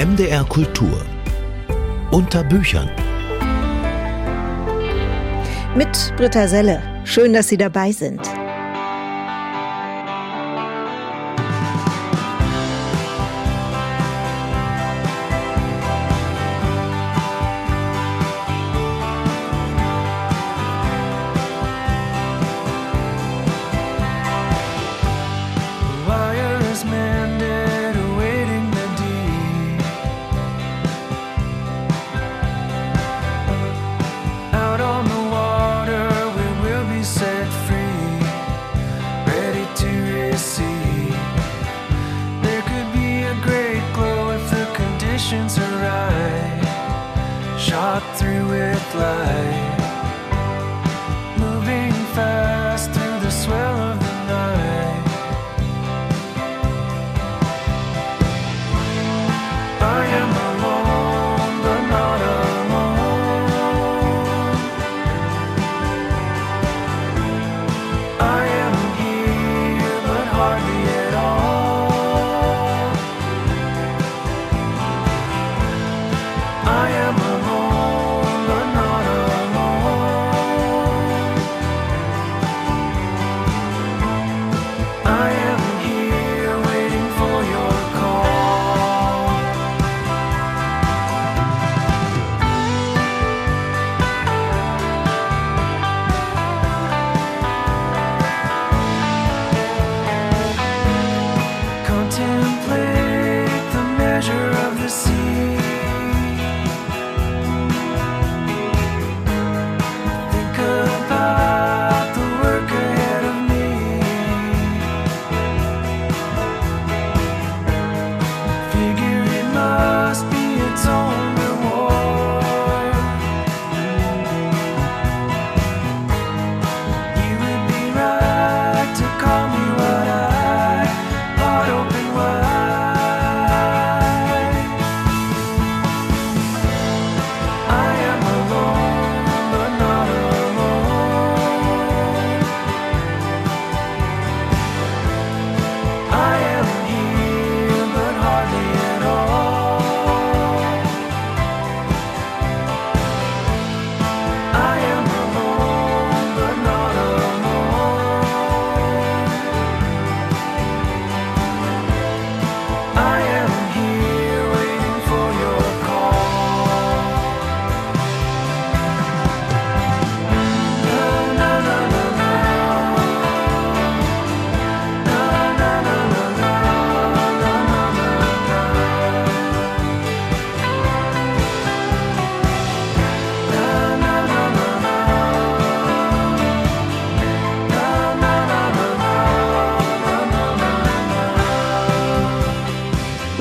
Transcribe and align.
MDR 0.00 0.44
Kultur 0.44 1.04
unter 2.10 2.42
Büchern. 2.42 2.88
Mit 5.76 6.14
Britta 6.16 6.48
Selle. 6.48 6.82
Schön, 7.04 7.34
dass 7.34 7.48
Sie 7.48 7.58
dabei 7.58 7.92
sind. 7.92 8.18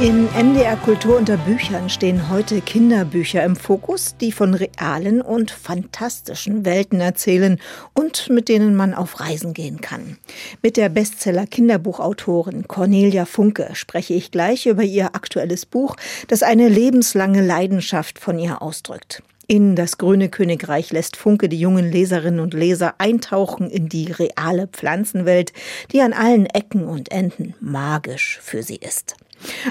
NDR 0.10 0.76
Kultur 0.76 1.18
unter 1.18 1.38
Büchern 1.38 1.88
stehen 1.88 2.32
heute 2.32 2.62
Kinderbücher 2.62 3.44
im 3.44 3.56
Fokus, 3.56 4.16
die 4.20 4.32
von 4.32 4.56
realen 4.56 5.22
und 5.22 5.52
fantastischen 5.52 6.66
Welten 6.66 7.00
erzählen 7.00 7.60
und 7.94 8.28
mit 8.28 8.50
denen 8.50 8.76
man 8.76 8.96
auf 8.96 9.20
Reisen 9.20 9.54
gehen 9.54 9.82
kann. 9.82 10.18
Mit 10.64 10.78
der 10.78 10.90
Bestseller-Kinderbuchautorin 10.90 12.68
Cornelia 12.68 13.26
Funke 13.26 13.70
spreche 13.74 14.16
ich 14.16 14.32
gleich 14.32 14.66
über 14.66 14.82
ihr 14.82 15.14
aktuelles 15.14 15.68
Buch, 15.68 15.96
das 16.28 16.42
eine 16.42 16.70
lebenslange 16.70 17.46
Leidenschaft 17.46 18.18
von 18.18 18.40
ihr 18.40 18.64
ausdrückt. 18.64 19.22
In 19.46 19.76
das 19.76 20.00
grüne 20.00 20.30
Königreich 20.30 20.92
lässt 20.92 21.18
Funke 21.18 21.50
die 21.50 21.60
jungen 21.60 21.92
Leserinnen 21.92 22.40
und 22.40 22.56
Leser 22.56 22.96
eintauchen 22.98 23.70
in 23.70 23.90
die 23.90 24.12
reale 24.12 24.66
Pflanzenwelt, 24.66 25.54
die 25.92 26.02
an 26.02 26.14
allen 26.14 26.48
Ecken 26.48 26.86
und 26.86 27.12
Enden 27.12 27.54
magisch 27.60 28.40
für 28.42 28.64
sie 28.64 28.78
ist. 28.78 29.16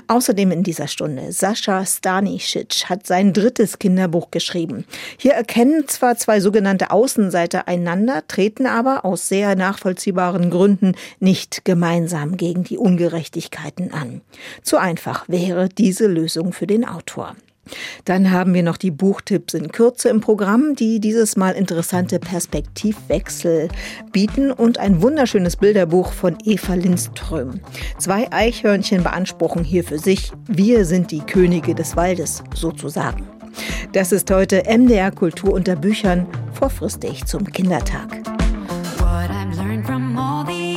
Außerdem 0.07 0.51
in 0.53 0.63
dieser 0.63 0.89
Stunde 0.89 1.33
Sascha 1.33 1.85
Stanisic 1.85 2.85
hat 2.89 3.07
sein 3.07 3.33
drittes 3.33 3.79
Kinderbuch 3.79 4.31
geschrieben. 4.31 4.85
Hier 5.19 5.33
erkennen 5.33 5.87
zwar 5.89 6.17
zwei 6.17 6.41
sogenannte 6.41 6.91
Außenseiter 6.91 7.69
einander, 7.69 8.27
treten 8.27 8.67
aber 8.67 9.05
aus 9.05 9.29
sehr 9.29 9.57
nachvollziehbaren 9.57 10.51
Gründen 10.51 10.95
nicht 11.21 11.65
gemeinsam 11.65 12.37
gegen 12.37 12.65
die 12.65 12.79
Ungerechtigkeiten 12.79 13.93
an. 13.93 14.21
Zu 14.63 14.79
einfach 14.79 15.29
wäre 15.29 15.69
diese 15.69 16.07
Lösung 16.07 16.53
für 16.53 16.67
den 16.67 16.85
Autor. 16.87 17.37
Dann 18.05 18.31
haben 18.31 18.55
wir 18.55 18.63
noch 18.63 18.77
die 18.77 18.91
Buchtipps 18.91 19.55
in 19.55 19.71
Kürze 19.73 20.09
im 20.09 20.21
Programm, 20.21 20.75
die 20.75 21.01
dieses 21.01 21.37
Mal 21.37 21.53
interessante 21.53 22.19
Perspektivwechsel 22.19 23.69
bieten 24.13 24.51
und 24.51 24.79
ein 24.79 25.03
wunderschönes 25.03 25.57
Bilderbuch 25.57 26.13
von 26.13 26.37
Eva 26.45 26.75
Lindström. 26.75 27.61
Zwei 27.99 28.31
Eichhörnchen 28.33 29.03
beanspruchen 29.03 29.65
hier 29.65 29.85
für 29.85 29.99
sich, 29.99 30.33
wir 30.47 30.85
sind 30.85 31.11
die 31.11 31.21
Könige 31.21 31.75
des 31.75 31.97
Waldes 31.97 32.43
sozusagen. 32.55 33.27
Das 33.93 34.13
ist 34.13 34.31
heute 34.31 34.63
MDR 34.69 35.11
Kultur 35.11 35.53
unter 35.53 35.77
Büchern 35.77 36.27
vorfristig 36.53 37.25
zum 37.25 37.45
Kindertag. 37.45 38.19
What 38.99 39.31
I've 39.31 39.57
learned 39.57 39.87
from 39.87 40.19
all 40.19 40.45
these 40.45 40.68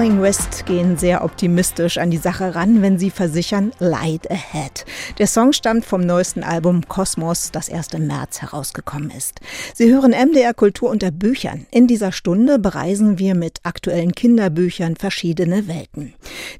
Darling 0.00 0.22
West 0.22 0.64
gehen 0.64 0.96
sehr 0.96 1.22
optimistisch 1.22 1.98
an 1.98 2.10
die 2.10 2.16
Sache 2.16 2.54
ran, 2.54 2.80
wenn 2.80 2.98
sie 2.98 3.10
versichern 3.10 3.72
Light 3.80 4.30
Ahead. 4.30 4.86
Der 5.18 5.26
Song 5.26 5.52
stammt 5.52 5.84
vom 5.84 6.00
neuesten 6.00 6.42
Album 6.42 6.88
Kosmos, 6.88 7.50
das 7.52 7.68
erst 7.68 7.92
im 7.92 8.06
März 8.06 8.40
herausgekommen 8.40 9.10
ist. 9.10 9.40
Sie 9.74 9.92
hören 9.92 10.12
MDR 10.12 10.54
Kultur 10.54 10.88
unter 10.88 11.10
Büchern. 11.10 11.66
In 11.70 11.86
dieser 11.86 12.12
Stunde 12.12 12.58
bereisen 12.58 13.18
wir 13.18 13.34
mit 13.34 13.58
aktuellen 13.64 14.12
Kinderbüchern 14.12 14.96
verschiedene 14.96 15.68
Welten. 15.68 16.14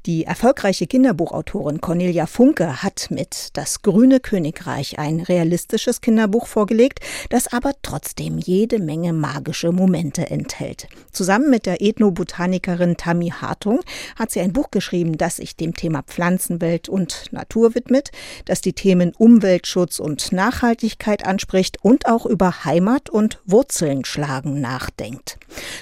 Die 0.04 0.24
erfolgreiche 0.24 0.86
Kinderbuchautorin 0.86 1.80
Cornelia 1.80 2.26
Funke 2.26 2.82
hat 2.82 3.06
mit 3.08 3.48
Das 3.54 3.80
grüne 3.80 4.20
Königreich 4.20 4.98
ein 4.98 5.20
realistisches 5.20 6.02
Kinderbuch 6.02 6.46
vorgelegt, 6.46 7.00
das 7.30 7.50
aber 7.50 7.72
trotzdem 7.80 8.36
jede 8.36 8.80
Menge 8.80 9.14
magische 9.14 9.72
Momente 9.72 10.30
enthält. 10.30 10.88
Zusammen 11.10 11.48
mit 11.48 11.64
der 11.64 11.80
Ethnobotanikerin 11.80 12.98
Tammy 12.98 13.29
Hartung 13.32 13.80
hat 14.16 14.30
sie 14.30 14.40
ein 14.40 14.52
Buch 14.52 14.70
geschrieben, 14.70 15.18
das 15.18 15.36
sich 15.36 15.56
dem 15.56 15.74
Thema 15.74 16.02
Pflanzenwelt 16.02 16.88
und 16.88 17.24
Natur 17.32 17.74
widmet, 17.74 18.10
das 18.44 18.60
die 18.60 18.72
Themen 18.72 19.12
Umweltschutz 19.16 19.98
und 19.98 20.32
Nachhaltigkeit 20.32 21.26
anspricht 21.26 21.78
und 21.82 22.06
auch 22.06 22.26
über 22.26 22.64
Heimat 22.64 23.10
und 23.10 23.40
Wurzeln 23.44 24.04
schlagen 24.04 24.60
nachdenkt. 24.60 25.38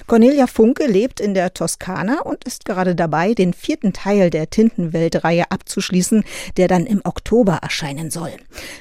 Cornelia 0.07 0.47
Funke 0.47 0.87
lebt 0.87 1.19
in 1.19 1.33
der 1.33 1.53
Toskana 1.53 2.21
und 2.21 2.43
ist 2.43 2.65
gerade 2.65 2.95
dabei, 2.95 3.33
den 3.33 3.53
vierten 3.53 3.93
Teil 3.93 4.29
der 4.29 4.49
Tintenwelt-Reihe 4.49 5.51
abzuschließen, 5.51 6.23
der 6.57 6.67
dann 6.67 6.85
im 6.85 7.01
Oktober 7.03 7.59
erscheinen 7.61 8.09
soll. 8.09 8.31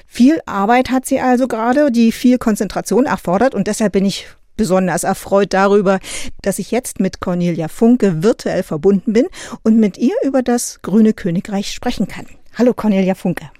Viel 0.07 0.41
Arbeit 0.47 0.91
hat 0.91 1.07
sie 1.07 1.21
also 1.21 1.49
gerade, 1.49 1.91
die 1.93 2.13
viel 2.13 2.39
Konzentration 2.39 3.07
erfordert 3.07 3.55
und 3.55 3.67
deshalb 3.67 3.93
bin 3.93 4.05
ich 4.05 4.27
besonders 4.59 5.05
erfreut 5.05 5.55
darüber, 5.55 6.01
dass 6.43 6.59
ich 6.59 6.71
jetzt 6.71 7.01
mit 7.01 7.21
Cornelia 7.21 7.69
Funke 7.69 8.23
virtuell 8.23 8.63
verbunden 8.63 9.15
bin 9.15 9.27
und 9.63 9.81
mit 9.81 9.97
ihr 9.97 10.15
über 10.23 10.43
das 10.43 10.83
Grüne 10.83 11.15
Königreich 11.15 11.73
sprechen 11.73 12.09
kann. 12.09 12.27
Hallo 12.59 12.75
Cornelia 12.75 13.15
Funke. 13.15 13.51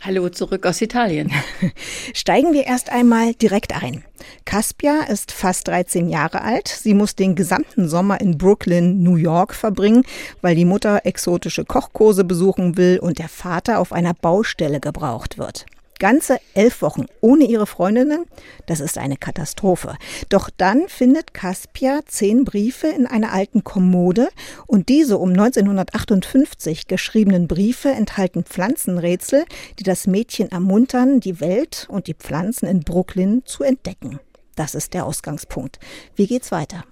Hallo 0.00 0.28
zurück 0.28 0.66
aus 0.66 0.80
Italien. 0.82 1.32
Steigen 2.14 2.52
wir 2.52 2.66
erst 2.66 2.90
einmal 2.90 3.34
direkt 3.34 3.74
ein. 3.74 4.04
Caspia 4.44 5.02
ist 5.08 5.32
fast 5.32 5.68
13 5.68 6.08
Jahre 6.08 6.42
alt. 6.42 6.68
Sie 6.68 6.94
muss 6.94 7.16
den 7.16 7.34
gesamten 7.34 7.88
Sommer 7.88 8.20
in 8.20 8.38
Brooklyn, 8.38 9.02
New 9.02 9.16
York 9.16 9.54
verbringen, 9.54 10.04
weil 10.42 10.54
die 10.54 10.64
Mutter 10.64 11.00
exotische 11.04 11.64
Kochkurse 11.64 12.24
besuchen 12.24 12.76
will 12.76 12.98
und 13.00 13.18
der 13.18 13.28
Vater 13.28 13.80
auf 13.80 13.92
einer 13.92 14.14
Baustelle 14.14 14.80
gebraucht 14.80 15.38
wird. 15.38 15.66
Ganze 15.98 16.38
elf 16.54 16.82
Wochen 16.82 17.06
ohne 17.20 17.44
ihre 17.44 17.66
Freundinnen, 17.66 18.24
das 18.66 18.80
ist 18.80 18.98
eine 18.98 19.16
Katastrophe. 19.16 19.96
Doch 20.28 20.50
dann 20.54 20.88
findet 20.88 21.32
Caspia 21.32 22.00
zehn 22.06 22.44
Briefe 22.44 22.88
in 22.88 23.06
einer 23.06 23.32
alten 23.32 23.64
Kommode 23.64 24.28
und 24.66 24.88
diese 24.88 25.18
um 25.18 25.30
1958 25.30 26.86
geschriebenen 26.86 27.48
Briefe 27.48 27.90
enthalten 27.90 28.44
Pflanzenrätsel, 28.44 29.44
die 29.78 29.84
das 29.84 30.06
Mädchen 30.06 30.50
ermuntern, 30.50 31.20
die 31.20 31.40
Welt 31.40 31.86
und 31.88 32.06
die 32.06 32.14
Pflanzen 32.14 32.66
in 32.66 32.80
Brooklyn 32.80 33.42
zu 33.46 33.62
entdecken. 33.62 34.20
Das 34.54 34.74
ist 34.74 34.94
der 34.94 35.06
Ausgangspunkt. 35.06 35.78
Wie 36.14 36.26
geht's 36.26 36.50
weiter? 36.52 36.84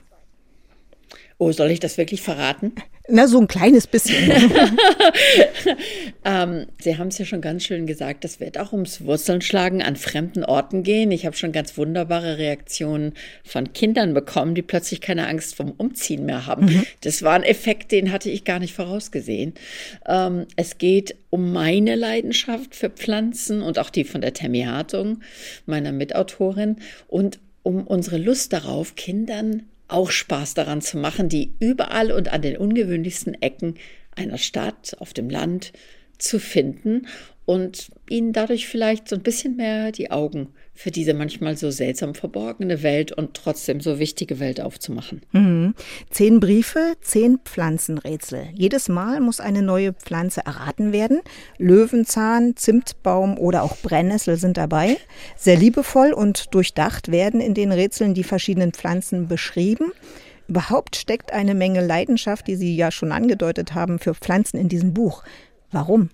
Oh, 1.39 1.53
soll 1.53 1.71
ich 1.71 1.81
das 1.81 1.99
wirklich 1.99 2.23
verraten? 2.23 2.75
Na, 3.07 3.29
so 3.29 3.39
ein 3.39 3.49
kleines 3.49 3.87
bisschen. 3.87 4.33
ähm, 6.25 6.67
Sie 6.81 6.97
haben 6.97 7.09
es 7.09 7.19
ja 7.19 7.27
schon 7.27 7.43
ganz 7.43 7.65
schön 7.65 7.87
gesagt, 7.87 8.25
das 8.25 8.41
wird 8.41 8.57
auch 8.57 8.73
ums 8.73 9.05
Wurzeln 9.05 9.43
schlagen, 9.43 9.83
an 9.83 9.97
fremden 9.97 10.43
Orten 10.43 10.83
gehen. 10.83 11.11
Ich 11.11 11.27
habe 11.27 11.37
schon 11.37 11.53
ganz 11.53 11.77
wunderbare 11.77 12.39
Reaktionen 12.39 13.13
von 13.45 13.75
Kindern 13.75 14.15
bekommen, 14.15 14.55
die 14.55 14.63
plötzlich 14.63 15.03
keine 15.03 15.29
Angst 15.29 15.55
vom 15.55 15.73
Umziehen 15.73 16.25
mehr 16.25 16.47
haben. 16.47 16.65
Mhm. 16.65 16.87
Das 17.03 17.23
war 17.23 17.35
ein 17.35 17.43
Effekt, 17.43 17.93
den 17.93 18.11
hatte 18.11 18.31
ich 18.31 18.45
gar 18.45 18.59
nicht 18.59 18.73
vorausgesehen. 18.73 19.53
Ähm, 20.07 20.47
es 20.57 20.79
geht 20.79 21.15
um 21.29 21.53
meine 21.53 21.97
Leidenschaft 21.97 22.75
für 22.75 22.89
Pflanzen 22.89 23.61
und 23.61 23.79
auch 23.79 23.91
die 23.91 24.05
von 24.05 24.23
der 24.23 24.33
Tammy 24.33 24.63
Hartung, 24.63 25.21
meiner 25.67 25.93
Mitautorin, 25.93 26.77
und 27.09 27.39
um 27.63 27.87
unsere 27.87 28.17
Lust 28.17 28.55
darauf, 28.55 28.95
Kindern 28.95 29.65
auch 29.89 30.11
Spaß 30.11 30.55
daran 30.55 30.81
zu 30.81 30.99
machen, 30.99 31.29
die 31.29 31.55
überall 31.61 32.13
und 32.13 32.33
an 32.33 32.43
den 32.43 32.57
ungewöhnlichsten 32.57 33.35
Ecken 33.43 33.75
einer 34.17 34.39
Stadt, 34.39 34.97
auf 34.99 35.13
dem 35.13 35.29
Land 35.29 35.73
zu 36.19 36.39
finden 36.39 37.07
und 37.47 37.91
ihnen 38.09 38.33
dadurch 38.33 38.69
vielleicht 38.69 39.09
so 39.09 39.17
ein 39.17 39.23
bisschen 39.23 39.57
mehr 39.57 39.93
die 39.93 40.11
Augen 40.11 40.49
für 40.73 40.91
diese 40.91 41.15
manchmal 41.15 41.57
so 41.57 41.71
seltsam 41.71 42.15
verborgene 42.15 42.83
Welt 42.83 43.13
und 43.13 43.35
trotzdem 43.35 43.81
so 43.81 43.99
wichtige 43.99 44.41
Welt 44.41 44.61
aufzumachen. 44.61 45.23
Mhm. 45.33 45.75
Zehn 46.11 46.41
Briefe, 46.41 46.95
zehn 47.01 47.39
Pflanzenrätsel. 47.45 48.49
Jedes 48.55 48.89
Mal 48.89 49.21
muss 49.21 49.41
eine 49.41 49.63
neue 49.63 49.93
Pflanze 49.93 50.41
erraten 50.45 50.93
werden. 50.93 51.21
Löwenzahn, 51.59 52.57
Zimtbaum 52.57 53.39
oder 53.39 53.63
auch 53.63 53.77
Brennnessel 53.79 54.37
sind 54.37 54.57
dabei. 54.57 54.97
Sehr 55.37 55.57
liebevoll 55.57 56.13
und 56.13 56.55
durchdacht 56.55 57.13
werden 57.13 57.41
in 57.41 57.55
den 57.55 57.71
Rätseln 57.71 58.15
die 58.15 58.25
verschiedenen 58.25 58.73
Pflanzen 58.73 59.29
beschrieben. 59.29 59.93
Überhaupt 60.49 60.97
steckt 60.97 61.33
eine 61.33 61.55
Menge 61.55 61.87
Leidenschaft, 61.87 62.49
die 62.49 62.57
Sie 62.57 62.77
ja 62.77 62.91
schon 62.91 63.13
angedeutet 63.13 63.75
haben, 63.75 63.99
für 63.99 64.15
Pflanzen 64.15 64.59
in 64.59 64.69
diesem 64.69 64.93
Buch. 64.93 65.23
Warum? 65.71 66.11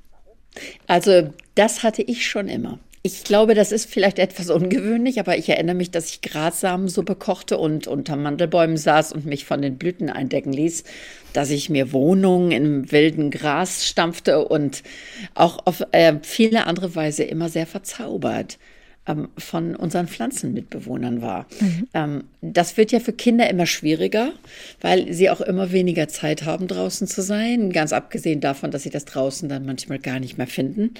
Also 0.86 1.30
das 1.54 1.82
hatte 1.82 2.02
ich 2.02 2.26
schon 2.26 2.48
immer. 2.48 2.78
Ich 3.02 3.24
glaube, 3.24 3.54
das 3.54 3.72
ist 3.72 3.90
vielleicht 3.90 4.18
etwas 4.18 4.50
ungewöhnlich, 4.50 5.18
aber 5.20 5.38
ich 5.38 5.48
erinnere 5.48 5.74
mich, 5.74 5.90
dass 5.90 6.10
ich 6.10 6.20
Grassamensuppe 6.20 7.14
kochte 7.14 7.56
und 7.56 7.86
unter 7.86 8.14
Mandelbäumen 8.16 8.76
saß 8.76 9.12
und 9.12 9.24
mich 9.24 9.46
von 9.46 9.62
den 9.62 9.78
Blüten 9.78 10.10
eindecken 10.10 10.52
ließ, 10.52 10.84
dass 11.32 11.48
ich 11.48 11.70
mir 11.70 11.92
Wohnungen 11.92 12.50
im 12.50 12.92
wilden 12.92 13.30
Gras 13.30 13.86
stampfte 13.86 14.46
und 14.46 14.82
auch 15.34 15.64
auf 15.64 15.82
äh, 15.92 16.16
viele 16.20 16.66
andere 16.66 16.94
Weise 16.94 17.22
immer 17.24 17.48
sehr 17.48 17.66
verzaubert 17.66 18.58
ähm, 19.10 19.28
von 19.36 19.76
unseren 19.76 20.08
Pflanzenmitbewohnern 20.08 21.22
war. 21.22 21.46
Mhm. 21.60 21.88
Ähm, 21.94 22.24
das 22.40 22.76
wird 22.76 22.92
ja 22.92 23.00
für 23.00 23.12
Kinder 23.12 23.50
immer 23.50 23.66
schwieriger, 23.66 24.32
weil 24.80 25.12
sie 25.12 25.30
auch 25.30 25.40
immer 25.40 25.72
weniger 25.72 26.08
Zeit 26.08 26.44
haben, 26.44 26.68
draußen 26.68 27.06
zu 27.06 27.22
sein. 27.22 27.70
Ganz 27.70 27.92
abgesehen 27.92 28.40
davon, 28.40 28.70
dass 28.70 28.82
sie 28.82 28.90
das 28.90 29.04
draußen 29.04 29.48
dann 29.48 29.66
manchmal 29.66 29.98
gar 29.98 30.20
nicht 30.20 30.38
mehr 30.38 30.46
finden. 30.46 30.94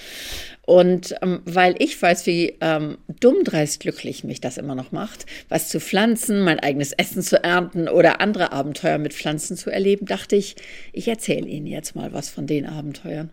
Und 0.67 1.14
ähm, 1.23 1.40
weil 1.45 1.75
ich 1.79 2.00
weiß, 2.00 2.26
wie 2.26 2.55
ähm, 2.61 2.99
dumm 3.21 3.45
dreist 3.45 3.81
glücklich 3.81 4.25
mich 4.25 4.40
das 4.40 4.59
immer 4.59 4.75
noch 4.75 4.93
macht, 4.93 5.26
was 5.49 5.69
zu 5.69 5.81
pflanzen, 5.81 6.43
mein 6.43 6.61
eigenes 6.61 6.93
Essen 6.93 7.23
zu 7.23 7.43
ernten 7.43 7.88
oder 7.88 8.21
andere 8.21 8.52
Abenteuer 8.52 8.99
mit 8.99 9.14
Pflanzen 9.14 9.57
zu 9.57 9.71
erleben, 9.71 10.07
dachte 10.07 10.37
ich, 10.37 10.57
ich 10.93 11.09
erzähle 11.09 11.47
Ihnen 11.47 11.67
jetzt 11.67 11.97
mal 11.97 12.12
was 12.12 12.29
von 12.29 12.47
den 12.47 12.67
Abenteuern. 12.67 13.31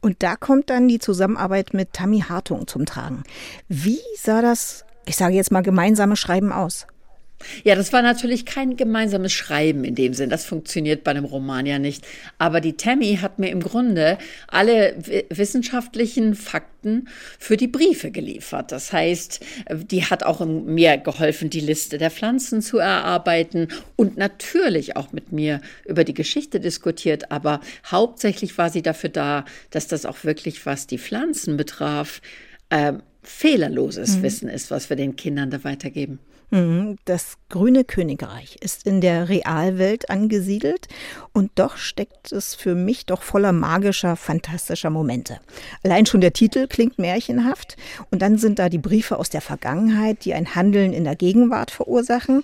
Und 0.00 0.22
da 0.22 0.36
kommt 0.36 0.70
dann 0.70 0.88
die 0.88 0.98
Zusammenarbeit 0.98 1.74
mit 1.74 1.92
Tammy 1.92 2.20
Hartung 2.20 2.66
zum 2.66 2.86
Tragen. 2.86 3.22
Wie 3.68 4.00
sah 4.16 4.42
das, 4.42 4.84
ich 5.06 5.16
sage 5.16 5.34
jetzt 5.34 5.52
mal, 5.52 5.62
gemeinsame 5.62 6.16
Schreiben 6.16 6.52
aus? 6.52 6.86
Ja, 7.64 7.74
das 7.74 7.92
war 7.92 8.02
natürlich 8.02 8.46
kein 8.46 8.76
gemeinsames 8.76 9.32
Schreiben 9.32 9.84
in 9.84 9.94
dem 9.94 10.14
Sinn. 10.14 10.30
Das 10.30 10.44
funktioniert 10.44 11.04
bei 11.04 11.12
einem 11.12 11.24
Roman 11.24 11.66
ja 11.66 11.78
nicht. 11.78 12.06
Aber 12.38 12.60
die 12.60 12.76
Tammy 12.76 13.18
hat 13.20 13.38
mir 13.38 13.50
im 13.50 13.60
Grunde 13.60 14.18
alle 14.48 14.96
wissenschaftlichen 15.30 16.34
Fakten 16.34 17.08
für 17.38 17.56
die 17.56 17.68
Briefe 17.68 18.10
geliefert. 18.10 18.72
Das 18.72 18.92
heißt, 18.92 19.44
die 19.72 20.04
hat 20.04 20.24
auch 20.24 20.44
mir 20.44 20.96
geholfen, 20.98 21.50
die 21.50 21.60
Liste 21.60 21.98
der 21.98 22.10
Pflanzen 22.10 22.60
zu 22.60 22.78
erarbeiten 22.78 23.68
und 23.96 24.16
natürlich 24.16 24.96
auch 24.96 25.12
mit 25.12 25.32
mir 25.32 25.60
über 25.86 26.04
die 26.04 26.14
Geschichte 26.14 26.60
diskutiert. 26.60 27.30
Aber 27.30 27.60
hauptsächlich 27.86 28.58
war 28.58 28.70
sie 28.70 28.82
dafür 28.82 29.10
da, 29.10 29.44
dass 29.70 29.86
das 29.86 30.06
auch 30.06 30.24
wirklich, 30.24 30.66
was 30.66 30.86
die 30.86 30.98
Pflanzen 30.98 31.56
betraf, 31.56 32.20
äh, 32.70 32.94
fehlerloses 33.22 34.16
mhm. 34.16 34.22
Wissen 34.22 34.48
ist, 34.48 34.70
was 34.70 34.88
wir 34.88 34.96
den 34.96 35.16
Kindern 35.16 35.50
da 35.50 35.62
weitergeben. 35.62 36.18
Mhm, 36.50 36.96
das 37.04 37.36
grüne 37.50 37.84
Königreich 37.84 38.56
ist 38.60 38.86
in 38.86 39.02
der 39.02 39.28
Realwelt 39.28 40.08
angesiedelt 40.08 40.88
und 41.34 41.50
doch 41.56 41.76
steckt 41.76 42.32
es 42.32 42.54
für 42.54 42.74
mich 42.74 43.04
doch 43.04 43.22
voller 43.22 43.52
magischer, 43.52 44.16
fantastischer 44.16 44.88
Momente. 44.88 45.40
Allein 45.82 46.06
schon 46.06 46.22
der 46.22 46.32
Titel 46.32 46.66
klingt 46.66 46.98
märchenhaft 46.98 47.76
und 48.10 48.22
dann 48.22 48.38
sind 48.38 48.58
da 48.58 48.70
die 48.70 48.78
Briefe 48.78 49.18
aus 49.18 49.28
der 49.28 49.42
Vergangenheit, 49.42 50.24
die 50.24 50.32
ein 50.32 50.54
Handeln 50.54 50.94
in 50.94 51.04
der 51.04 51.16
Gegenwart 51.16 51.70
verursachen. 51.70 52.42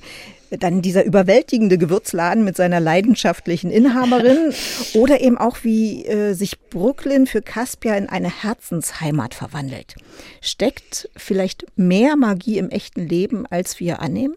Dann 0.50 0.82
dieser 0.82 1.04
überwältigende 1.04 1.78
Gewürzladen 1.78 2.44
mit 2.44 2.56
seiner 2.56 2.80
leidenschaftlichen 2.80 3.70
Inhaberin 3.70 4.52
oder 4.94 5.20
eben 5.20 5.38
auch, 5.38 5.58
wie 5.62 6.04
äh, 6.06 6.34
sich 6.34 6.60
Brooklyn 6.70 7.26
für 7.26 7.42
Caspia 7.42 7.96
in 7.96 8.08
eine 8.08 8.30
Herzensheimat 8.42 9.34
verwandelt. 9.34 9.94
Steckt 10.40 11.08
vielleicht 11.16 11.66
mehr 11.76 12.16
Magie 12.16 12.58
im 12.58 12.70
echten 12.70 13.06
Leben, 13.06 13.46
als 13.46 13.80
wir 13.80 14.00
annehmen? 14.00 14.36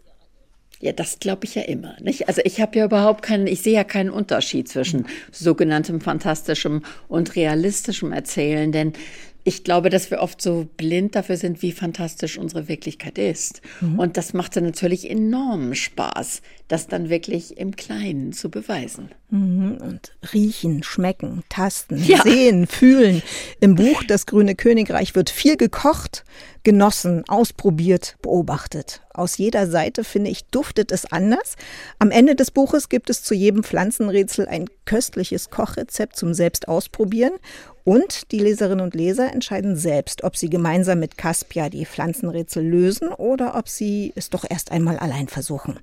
Ja, 0.80 0.92
das 0.92 1.18
glaube 1.18 1.44
ich 1.44 1.56
ja 1.56 1.62
immer. 1.62 1.96
Nicht? 2.00 2.28
Also 2.28 2.40
ich 2.44 2.60
habe 2.60 2.78
ja 2.78 2.84
überhaupt 2.84 3.22
keinen, 3.22 3.48
ich 3.48 3.62
sehe 3.62 3.74
ja 3.74 3.82
keinen 3.82 4.10
Unterschied 4.10 4.68
zwischen 4.68 5.06
sogenanntem 5.32 6.00
fantastischem 6.00 6.82
und 7.08 7.34
realistischem 7.34 8.12
Erzählen, 8.12 8.70
denn 8.70 8.92
ich 9.48 9.64
glaube, 9.64 9.88
dass 9.88 10.10
wir 10.10 10.20
oft 10.20 10.42
so 10.42 10.68
blind 10.76 11.14
dafür 11.14 11.38
sind, 11.38 11.62
wie 11.62 11.72
fantastisch 11.72 12.36
unsere 12.36 12.68
Wirklichkeit 12.68 13.16
ist. 13.16 13.62
Mhm. 13.80 13.98
Und 13.98 14.18
das 14.18 14.34
macht 14.34 14.54
dann 14.56 14.64
natürlich 14.64 15.08
enormen 15.08 15.74
Spaß, 15.74 16.42
das 16.68 16.86
dann 16.86 17.08
wirklich 17.08 17.56
im 17.56 17.74
Kleinen 17.74 18.34
zu 18.34 18.50
beweisen. 18.50 19.08
Mhm. 19.30 19.76
Und 19.82 20.12
riechen, 20.32 20.82
schmecken, 20.82 21.42
tasten, 21.50 22.02
ja. 22.02 22.22
sehen, 22.22 22.66
fühlen. 22.66 23.22
Im 23.60 23.74
Buch 23.74 24.02
Das 24.08 24.24
Grüne 24.24 24.54
Königreich 24.54 25.14
wird 25.14 25.28
viel 25.28 25.58
gekocht, 25.58 26.24
genossen, 26.64 27.24
ausprobiert, 27.28 28.16
beobachtet. 28.22 29.02
Aus 29.12 29.36
jeder 29.36 29.66
Seite, 29.66 30.04
finde 30.04 30.30
ich, 30.30 30.46
duftet 30.46 30.92
es 30.92 31.04
anders. 31.04 31.56
Am 31.98 32.10
Ende 32.10 32.36
des 32.36 32.50
Buches 32.50 32.88
gibt 32.88 33.10
es 33.10 33.22
zu 33.22 33.34
jedem 33.34 33.64
Pflanzenrätsel 33.64 34.48
ein 34.48 34.66
köstliches 34.86 35.50
Kochrezept 35.50 36.16
zum 36.16 36.32
Selbstausprobieren. 36.32 37.34
Und 37.84 38.32
die 38.32 38.38
Leserinnen 38.38 38.84
und 38.84 38.94
Leser 38.94 39.32
entscheiden 39.32 39.74
selbst, 39.76 40.22
ob 40.22 40.36
sie 40.36 40.50
gemeinsam 40.50 41.00
mit 41.00 41.16
Caspia 41.16 41.70
die 41.70 41.86
Pflanzenrätsel 41.86 42.62
lösen 42.62 43.08
oder 43.08 43.56
ob 43.56 43.68
sie 43.68 44.12
es 44.14 44.28
doch 44.28 44.44
erst 44.48 44.72
einmal 44.72 44.98
allein 44.98 45.28
versuchen. 45.28 45.78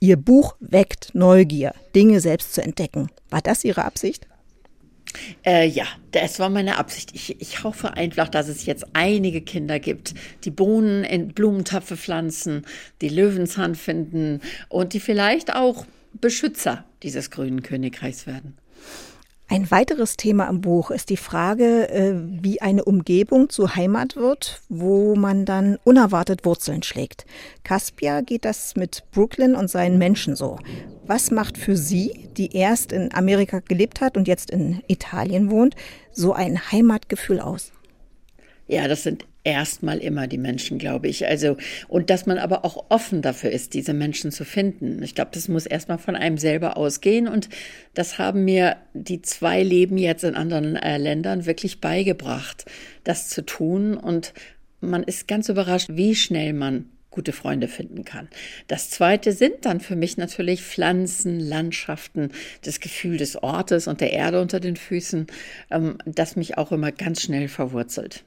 Ihr 0.00 0.16
Buch 0.16 0.56
weckt 0.60 1.14
Neugier, 1.14 1.74
Dinge 1.94 2.20
selbst 2.20 2.54
zu 2.54 2.62
entdecken. 2.62 3.08
War 3.30 3.40
das 3.40 3.64
Ihre 3.64 3.84
Absicht? 3.84 4.26
Äh, 5.44 5.66
ja, 5.66 5.86
das 6.12 6.38
war 6.38 6.50
meine 6.50 6.76
Absicht. 6.76 7.12
Ich, 7.14 7.40
ich 7.40 7.64
hoffe 7.64 7.94
einfach, 7.94 8.28
dass 8.28 8.48
es 8.48 8.66
jetzt 8.66 8.84
einige 8.92 9.40
Kinder 9.40 9.78
gibt, 9.78 10.14
die 10.44 10.50
Bohnen 10.50 11.04
in 11.04 11.28
Blumentöpfe 11.28 11.96
pflanzen, 11.96 12.66
die 13.00 13.08
Löwenzahn 13.08 13.74
finden 13.74 14.40
und 14.68 14.92
die 14.92 15.00
vielleicht 15.00 15.54
auch 15.54 15.86
Beschützer 16.12 16.84
dieses 17.02 17.30
grünen 17.30 17.62
Königreichs 17.62 18.26
werden. 18.26 18.56
Ein 19.48 19.70
weiteres 19.70 20.16
Thema 20.16 20.48
im 20.48 20.60
Buch 20.60 20.90
ist 20.90 21.08
die 21.08 21.16
Frage, 21.16 21.88
äh, 21.88 22.14
wie 22.42 22.60
eine 22.60 22.84
Umgebung 22.84 23.48
zur 23.48 23.76
Heimat 23.76 24.16
wird, 24.16 24.60
wo 24.68 25.14
man 25.14 25.44
dann 25.44 25.78
unerwartet 25.84 26.44
Wurzeln 26.44 26.82
schlägt. 26.82 27.26
Caspia 27.62 28.22
geht 28.22 28.44
das 28.44 28.74
mit 28.74 29.04
Brooklyn 29.12 29.54
und 29.54 29.70
seinen 29.70 29.98
Menschen 29.98 30.34
so. 30.34 30.58
Was 31.06 31.30
macht 31.30 31.58
für 31.58 31.76
Sie, 31.76 32.28
die 32.36 32.56
erst 32.56 32.90
in 32.90 33.14
Amerika 33.14 33.60
gelebt 33.60 34.00
hat 34.00 34.16
und 34.16 34.26
jetzt 34.26 34.50
in 34.50 34.82
Italien 34.88 35.48
wohnt, 35.48 35.76
so 36.10 36.32
ein 36.32 36.72
Heimatgefühl 36.72 37.38
aus? 37.38 37.70
Ja, 38.66 38.88
das 38.88 39.04
sind 39.04 39.26
erstmal 39.46 39.98
immer 39.98 40.26
die 40.26 40.38
Menschen, 40.38 40.76
glaube 40.76 41.06
ich. 41.06 41.26
Also, 41.26 41.56
und 41.86 42.10
dass 42.10 42.26
man 42.26 42.36
aber 42.36 42.64
auch 42.64 42.86
offen 42.88 43.22
dafür 43.22 43.50
ist, 43.50 43.74
diese 43.74 43.94
Menschen 43.94 44.32
zu 44.32 44.44
finden. 44.44 45.02
Ich 45.02 45.14
glaube, 45.14 45.30
das 45.32 45.46
muss 45.46 45.66
erstmal 45.66 45.98
von 45.98 46.16
einem 46.16 46.36
selber 46.36 46.76
ausgehen. 46.76 47.28
Und 47.28 47.48
das 47.94 48.18
haben 48.18 48.44
mir 48.44 48.76
die 48.92 49.22
zwei 49.22 49.62
Leben 49.62 49.98
jetzt 49.98 50.24
in 50.24 50.34
anderen 50.34 50.74
äh, 50.74 50.98
Ländern 50.98 51.46
wirklich 51.46 51.80
beigebracht, 51.80 52.64
das 53.04 53.28
zu 53.28 53.46
tun. 53.46 53.96
Und 53.96 54.34
man 54.80 55.04
ist 55.04 55.28
ganz 55.28 55.48
überrascht, 55.48 55.90
wie 55.92 56.16
schnell 56.16 56.52
man 56.52 56.86
gute 57.12 57.32
Freunde 57.32 57.68
finden 57.68 58.04
kann. 58.04 58.28
Das 58.66 58.90
zweite 58.90 59.32
sind 59.32 59.64
dann 59.64 59.80
für 59.80 59.96
mich 59.96 60.18
natürlich 60.18 60.62
Pflanzen, 60.62 61.38
Landschaften, 61.40 62.30
das 62.62 62.80
Gefühl 62.80 63.16
des 63.16 63.42
Ortes 63.42 63.86
und 63.86 64.00
der 64.00 64.12
Erde 64.12 64.42
unter 64.42 64.58
den 64.58 64.76
Füßen, 64.76 65.28
ähm, 65.70 65.98
das 66.04 66.34
mich 66.34 66.58
auch 66.58 66.72
immer 66.72 66.90
ganz 66.90 67.22
schnell 67.22 67.48
verwurzelt. 67.48 68.24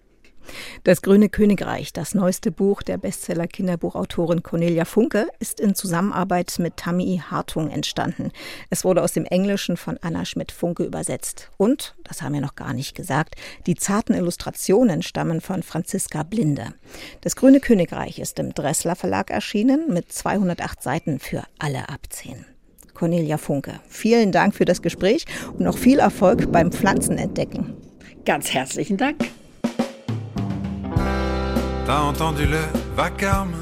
Das 0.84 1.02
Grüne 1.02 1.30
Königreich, 1.30 1.94
das 1.94 2.16
neueste 2.16 2.52
Buch 2.52 2.82
der 2.82 2.98
Bestseller-Kinderbuchautorin 2.98 4.44
Cornelia 4.44 4.86
Funke, 4.86 5.28
ist 5.40 5.60
in 5.60 5.76
Zusammenarbeit 5.76 6.56
mit 6.60 6.78
Tammy 6.78 7.22
Hartung 7.30 7.70
entstanden. 7.70 8.32
Es 8.70 8.84
wurde 8.84 9.04
aus 9.04 9.14
dem 9.14 9.26
Englischen 9.26 9.78
von 9.78 9.98
Anna 10.02 10.26
Schmidt-Funke 10.26 10.84
übersetzt. 10.84 11.50
Und, 11.58 11.96
das 12.04 12.22
haben 12.22 12.34
wir 12.34 12.42
noch 12.42 12.56
gar 12.56 12.74
nicht 12.74 12.96
gesagt, 12.96 13.36
die 13.66 13.76
zarten 13.76 14.14
Illustrationen 14.14 15.02
stammen 15.02 15.42
von 15.42 15.64
Franziska 15.64 16.24
Blinde. 16.24 16.74
Das 17.22 17.36
Grüne 17.36 17.60
Königreich 17.60 18.20
ist 18.20 18.40
im 18.40 18.54
Dressler 18.54 18.96
Verlag 18.96 19.32
erschienen 19.32 19.94
mit 19.94 20.12
208 20.12 20.82
Seiten 20.82 21.20
für 21.20 21.44
alle 21.58 21.90
ab 21.90 22.02
10. 22.10 22.46
Cornelia 23.00 23.38
Funke, 23.38 23.80
vielen 23.88 24.34
Dank 24.34 24.54
für 24.54 24.66
das 24.66 24.82
Gespräch 24.82 25.26
und 25.54 25.62
noch 25.62 25.78
viel 25.78 26.00
Erfolg 26.00 26.52
beim 26.52 26.72
Pflanzenentdecken. 26.72 27.78
Ganz 28.26 28.54
herzlichen 28.54 28.98
Dank. 28.98 29.24
T'as 31.90 32.02
entendu 32.02 32.46
le 32.46 32.62
vacarme? 32.96 33.56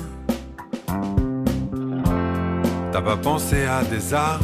T'as 2.91 3.01
pas 3.01 3.15
pensé 3.15 3.63
à 3.63 3.86
des 3.86 4.13
armes? 4.13 4.43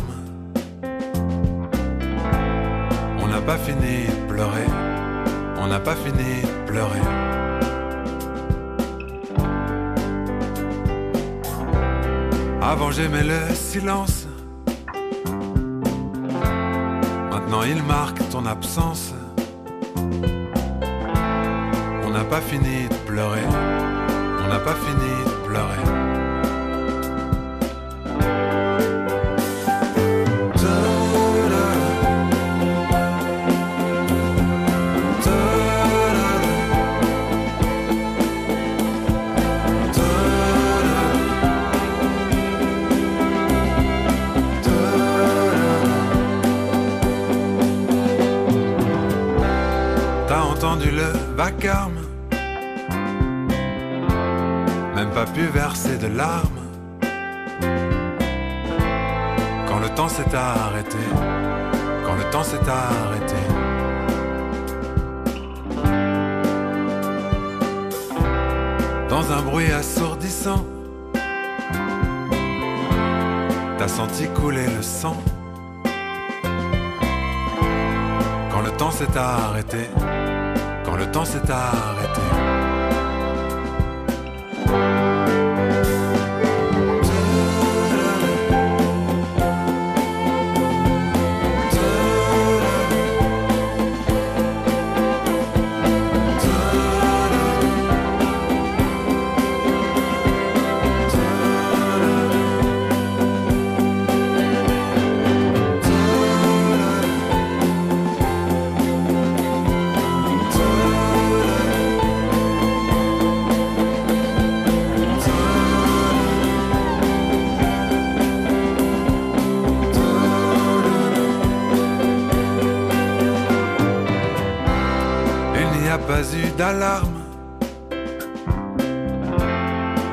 On 3.22 3.28
n'a 3.28 3.42
pas 3.42 3.58
fini 3.58 4.06
de 4.08 4.26
pleurer. 4.30 4.68
On 5.60 5.68
n'a 5.68 5.82
pas 5.82 5.98
fini 5.98 6.44
de 6.44 6.66
pleurer. 6.66 7.02
Avant 12.62 12.90
j'aimais 12.90 13.26
le 13.26 13.54
silence. 13.54 14.28
Maintenant 17.32 17.64
il 17.64 17.84
marque 17.84 18.30
ton 18.30 18.46
absence. 18.46 19.14
On 22.06 22.10
n'a 22.12 22.24
pas 22.24 22.40
fini 22.40 22.88
de 22.88 23.03
pleurer 23.14 23.46
on 24.44 24.48
n'a 24.48 24.60
pas 24.60 24.74
fini 24.74 25.12
de 25.24 25.48
pleurer. 25.48 25.84
T'as 50.28 50.42
entendu 50.42 50.90
le 50.90 51.10
vacarme 51.36 51.93
pas 55.14 55.26
pu 55.26 55.46
verser 55.46 55.98
de 55.98 56.08
larmes. 56.08 56.62
Quand 59.68 59.80
le 59.80 59.90
temps 59.90 60.08
s'est 60.08 60.34
arrêté, 60.34 60.98
quand 62.06 62.16
le 62.16 62.30
temps 62.32 62.44
s'est 62.44 62.68
arrêté. 62.68 63.36
Dans 69.10 69.32
un 69.32 69.42
bruit 69.44 69.72
assourdissant, 69.72 70.66
t'as 73.78 73.88
senti 73.88 74.28
couler 74.30 74.66
le 74.66 74.82
sang. 74.82 75.18
Quand 78.52 78.62
le 78.62 78.72
temps 78.78 78.92
s'est 78.92 79.16
arrêté, 79.16 79.90
quand 80.84 80.96
le 80.96 81.06
temps 81.12 81.26
s'est 81.26 81.52
arrêté. 81.52 82.63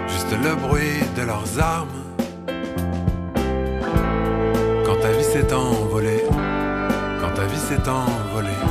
Juste 0.08 0.32
le 0.42 0.56
bruit 0.56 1.00
de 1.16 1.22
leurs 1.22 1.60
armes. 1.60 1.88
Quand 4.84 4.96
ta 5.00 5.12
vie 5.12 5.22
s'est 5.22 5.52
envolée, 5.52 6.24
quand 7.20 7.32
ta 7.34 7.44
vie 7.44 7.56
s'est 7.56 7.88
envolée. 7.88 8.62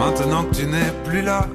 Maintenant 0.00 0.42
que 0.44 0.54
tu 0.56 0.66
n'es 0.66 0.90
plus 1.04 1.22
là, 1.22 1.46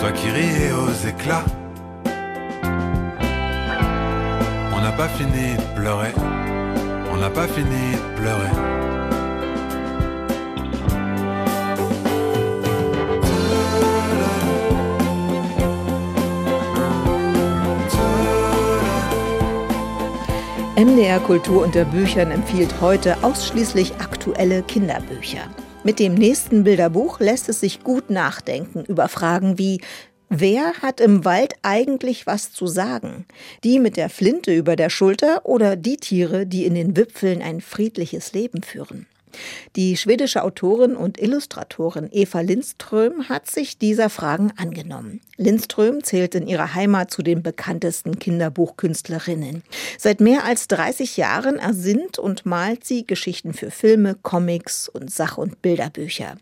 toi 0.00 0.10
qui 0.12 0.28
riais 0.30 0.72
aux 0.72 1.06
éclats, 1.06 1.44
on 4.76 4.80
n'a 4.80 4.92
pas 4.92 5.08
fini 5.08 5.54
de 5.56 5.80
pleurer 5.80 6.14
n'a 7.24 7.30
pas 7.30 7.48
fini 7.48 7.92
de 7.92 8.20
pleurer. 8.20 8.52
MDR 20.76 21.18
Kultur 21.20 21.62
unter 21.62 21.86
Büchern 21.86 22.30
empfiehlt 22.30 22.82
heute 22.82 23.16
ausschließlich 23.22 23.94
aktuelle 24.00 24.62
Kinderbücher. 24.62 25.48
Mit 25.82 25.98
dem 25.98 26.14
nächsten 26.14 26.64
Bilderbuch 26.64 27.20
lässt 27.20 27.48
es 27.48 27.60
sich 27.60 27.82
gut 27.82 28.10
nachdenken 28.10 28.84
über 28.84 29.08
Fragen 29.08 29.56
wie 29.56 29.80
Wer 30.36 30.72
hat 30.82 31.00
im 31.00 31.24
Wald 31.24 31.54
eigentlich 31.62 32.26
was 32.26 32.50
zu 32.50 32.66
sagen? 32.66 33.24
Die 33.62 33.78
mit 33.78 33.96
der 33.96 34.10
Flinte 34.10 34.52
über 34.52 34.74
der 34.74 34.90
Schulter 34.90 35.46
oder 35.46 35.76
die 35.76 35.96
Tiere, 35.96 36.44
die 36.44 36.64
in 36.64 36.74
den 36.74 36.96
Wipfeln 36.96 37.40
ein 37.40 37.60
friedliches 37.60 38.32
Leben 38.32 38.64
führen? 38.64 39.06
Die 39.76 39.96
schwedische 39.96 40.42
Autorin 40.42 40.96
und 40.96 41.20
Illustratorin 41.20 42.08
Eva 42.12 42.40
Lindström 42.40 43.28
hat 43.28 43.50
sich 43.50 43.78
dieser 43.78 44.10
Fragen 44.10 44.52
angenommen. 44.56 45.20
Lindström 45.36 46.04
zählt 46.04 46.34
in 46.34 46.46
ihrer 46.46 46.74
Heimat 46.74 47.10
zu 47.10 47.22
den 47.22 47.42
bekanntesten 47.42 48.18
Kinderbuchkünstlerinnen. 48.18 49.62
Seit 49.98 50.20
mehr 50.20 50.44
als 50.44 50.68
30 50.68 51.16
Jahren 51.16 51.56
ersinnt 51.56 52.18
und 52.18 52.46
malt 52.46 52.84
sie 52.84 53.06
Geschichten 53.06 53.52
für 53.52 53.70
Filme, 53.70 54.16
Comics 54.22 54.88
und 54.88 55.10
Sach- 55.10 55.38
und 55.38 55.60
Bilderbücher. 55.60 56.36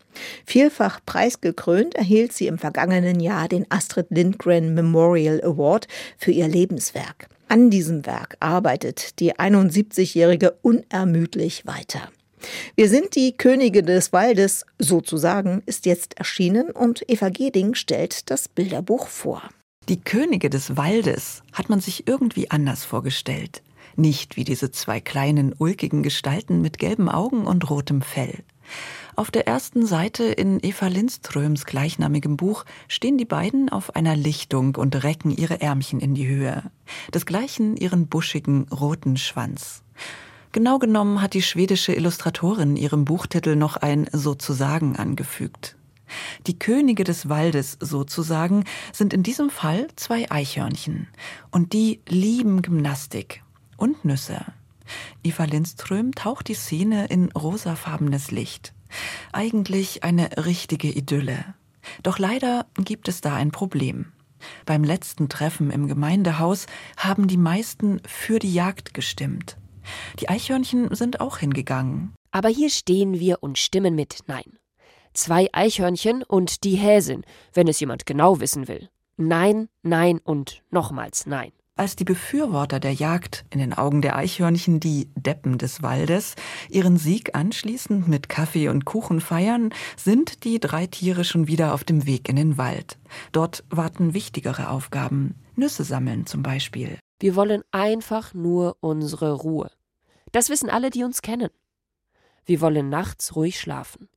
Vielfach 0.45 0.99
preisgekrönt 1.05 1.95
erhielt 1.95 2.33
sie 2.33 2.47
im 2.47 2.59
vergangenen 2.59 3.19
Jahr 3.19 3.47
den 3.47 3.65
Astrid 3.69 4.07
Lindgren 4.09 4.73
Memorial 4.73 5.41
Award 5.43 5.87
für 6.17 6.31
ihr 6.31 6.47
Lebenswerk. 6.47 7.27
An 7.47 7.69
diesem 7.69 8.05
Werk 8.05 8.37
arbeitet 8.39 9.19
die 9.19 9.35
71-Jährige 9.35 10.55
unermüdlich 10.61 11.65
weiter. 11.65 12.09
Wir 12.75 12.89
sind 12.89 13.15
die 13.15 13.35
Könige 13.37 13.83
des 13.83 14.13
Waldes, 14.13 14.65
sozusagen, 14.79 15.63
ist 15.65 15.85
jetzt 15.85 16.17
erschienen 16.17 16.71
und 16.71 17.03
Eva 17.07 17.29
Geding 17.29 17.75
stellt 17.75 18.29
das 18.29 18.47
Bilderbuch 18.47 19.07
vor. 19.07 19.41
Die 19.89 19.99
Könige 19.99 20.49
des 20.49 20.77
Waldes 20.77 21.43
hat 21.51 21.69
man 21.69 21.81
sich 21.81 22.07
irgendwie 22.07 22.49
anders 22.49 22.85
vorgestellt. 22.85 23.61
Nicht 23.95 24.37
wie 24.37 24.43
diese 24.43 24.71
zwei 24.71 24.99
kleinen, 24.99 25.53
ulkigen 25.57 26.03
Gestalten 26.03 26.61
mit 26.61 26.79
gelben 26.79 27.09
Augen 27.09 27.45
und 27.45 27.69
rotem 27.69 28.01
Fell. 28.01 28.43
Auf 29.15 29.29
der 29.29 29.47
ersten 29.47 29.85
Seite 29.85 30.23
in 30.23 30.59
Eva 30.63 30.87
Lindströms 30.87 31.65
gleichnamigem 31.65 32.37
Buch 32.37 32.65
stehen 32.87 33.17
die 33.17 33.25
beiden 33.25 33.69
auf 33.69 33.95
einer 33.95 34.15
Lichtung 34.15 34.75
und 34.75 35.03
recken 35.03 35.31
ihre 35.31 35.61
Ärmchen 35.61 35.99
in 35.99 36.15
die 36.15 36.27
Höhe. 36.27 36.63
Desgleichen 37.13 37.77
ihren 37.77 38.07
buschigen, 38.07 38.67
roten 38.69 39.17
Schwanz. 39.17 39.83
Genau 40.53 40.77
genommen 40.77 41.19
hat 41.19 41.33
die 41.33 41.41
schwedische 41.41 41.93
Illustratorin 41.93 42.77
ihrem 42.77 43.05
Buchtitel 43.05 43.55
noch 43.55 43.75
ein 43.75 44.07
sozusagen 44.11 44.95
angefügt. 44.95 45.75
Die 46.45 46.59
Könige 46.59 47.03
des 47.03 47.27
Waldes 47.27 47.75
sozusagen 47.79 48.63
sind 48.91 49.15
in 49.15 49.23
diesem 49.23 49.49
Fall 49.49 49.87
zwei 49.95 50.29
Eichhörnchen 50.29 51.07
und 51.49 51.73
die 51.73 52.01
lieben 52.07 52.61
Gymnastik 52.61 53.41
und 53.77 54.05
Nüsse. 54.05 54.45
Eva 55.23 55.45
Lindström 55.45 56.13
taucht 56.13 56.47
die 56.49 56.53
Szene 56.53 57.07
in 57.07 57.31
rosafarbenes 57.31 58.29
Licht. 58.29 58.73
Eigentlich 59.31 60.03
eine 60.03 60.45
richtige 60.45 60.91
Idylle. 60.91 61.45
Doch 62.03 62.19
leider 62.19 62.67
gibt 62.77 63.07
es 63.07 63.21
da 63.21 63.33
ein 63.33 63.49
Problem. 63.49 64.11
Beim 64.67 64.83
letzten 64.83 65.29
Treffen 65.29 65.71
im 65.71 65.87
Gemeindehaus 65.87 66.67
haben 66.95 67.27
die 67.27 67.37
meisten 67.37 68.01
für 68.05 68.37
die 68.37 68.53
Jagd 68.53 68.93
gestimmt. 68.93 69.57
Die 70.19 70.29
Eichhörnchen 70.29 70.93
sind 70.95 71.19
auch 71.19 71.37
hingegangen. 71.37 72.13
Aber 72.31 72.49
hier 72.49 72.69
stehen 72.69 73.19
wir 73.19 73.41
und 73.41 73.57
stimmen 73.57 73.95
mit 73.95 74.19
Nein. 74.27 74.57
Zwei 75.13 75.47
Eichhörnchen 75.53 76.23
und 76.23 76.63
die 76.63 76.75
Häsin, 76.75 77.23
wenn 77.53 77.67
es 77.67 77.79
jemand 77.79 78.05
genau 78.05 78.39
wissen 78.39 78.67
will. 78.67 78.89
Nein, 79.15 79.69
nein 79.83 80.19
und 80.23 80.63
nochmals 80.71 81.27
nein. 81.27 81.51
Als 81.75 81.95
die 81.95 82.03
Befürworter 82.03 82.79
der 82.79 82.93
Jagd, 82.93 83.45
in 83.49 83.59
den 83.59 83.73
Augen 83.73 84.03
der 84.03 84.15
Eichhörnchen 84.15 84.79
die 84.79 85.09
Deppen 85.15 85.57
des 85.57 85.81
Waldes, 85.81 86.35
ihren 86.69 86.97
Sieg 86.97 87.35
anschließend 87.35 88.07
mit 88.07 88.29
Kaffee 88.29 88.69
und 88.69 88.85
Kuchen 88.85 89.21
feiern, 89.21 89.73
sind 89.97 90.43
die 90.43 90.59
drei 90.59 90.85
Tiere 90.85 91.23
schon 91.23 91.47
wieder 91.47 91.73
auf 91.73 91.83
dem 91.83 92.05
Weg 92.05 92.29
in 92.29 92.35
den 92.35 92.59
Wald. 92.59 92.99
Dort 93.31 93.63
warten 93.71 94.13
wichtigere 94.13 94.69
Aufgaben. 94.69 95.33
Nüsse 95.55 95.83
sammeln 95.83 96.27
zum 96.27 96.43
Beispiel. 96.43 96.99
Wir 97.23 97.37
wollen 97.37 97.63
einfach 97.71 98.33
nur 98.33 98.75
unsere 98.81 99.31
Ruhe. 99.31 99.71
Das 100.33 100.49
wissen 100.49 100.69
alle, 100.69 100.89
die 100.89 101.05
uns 101.05 101.21
kennen. 101.21 101.51
Wir 102.43 102.59
wollen 102.59 102.89
nachts 102.89 103.37
ruhig 103.37 103.61
schlafen. 103.61 104.09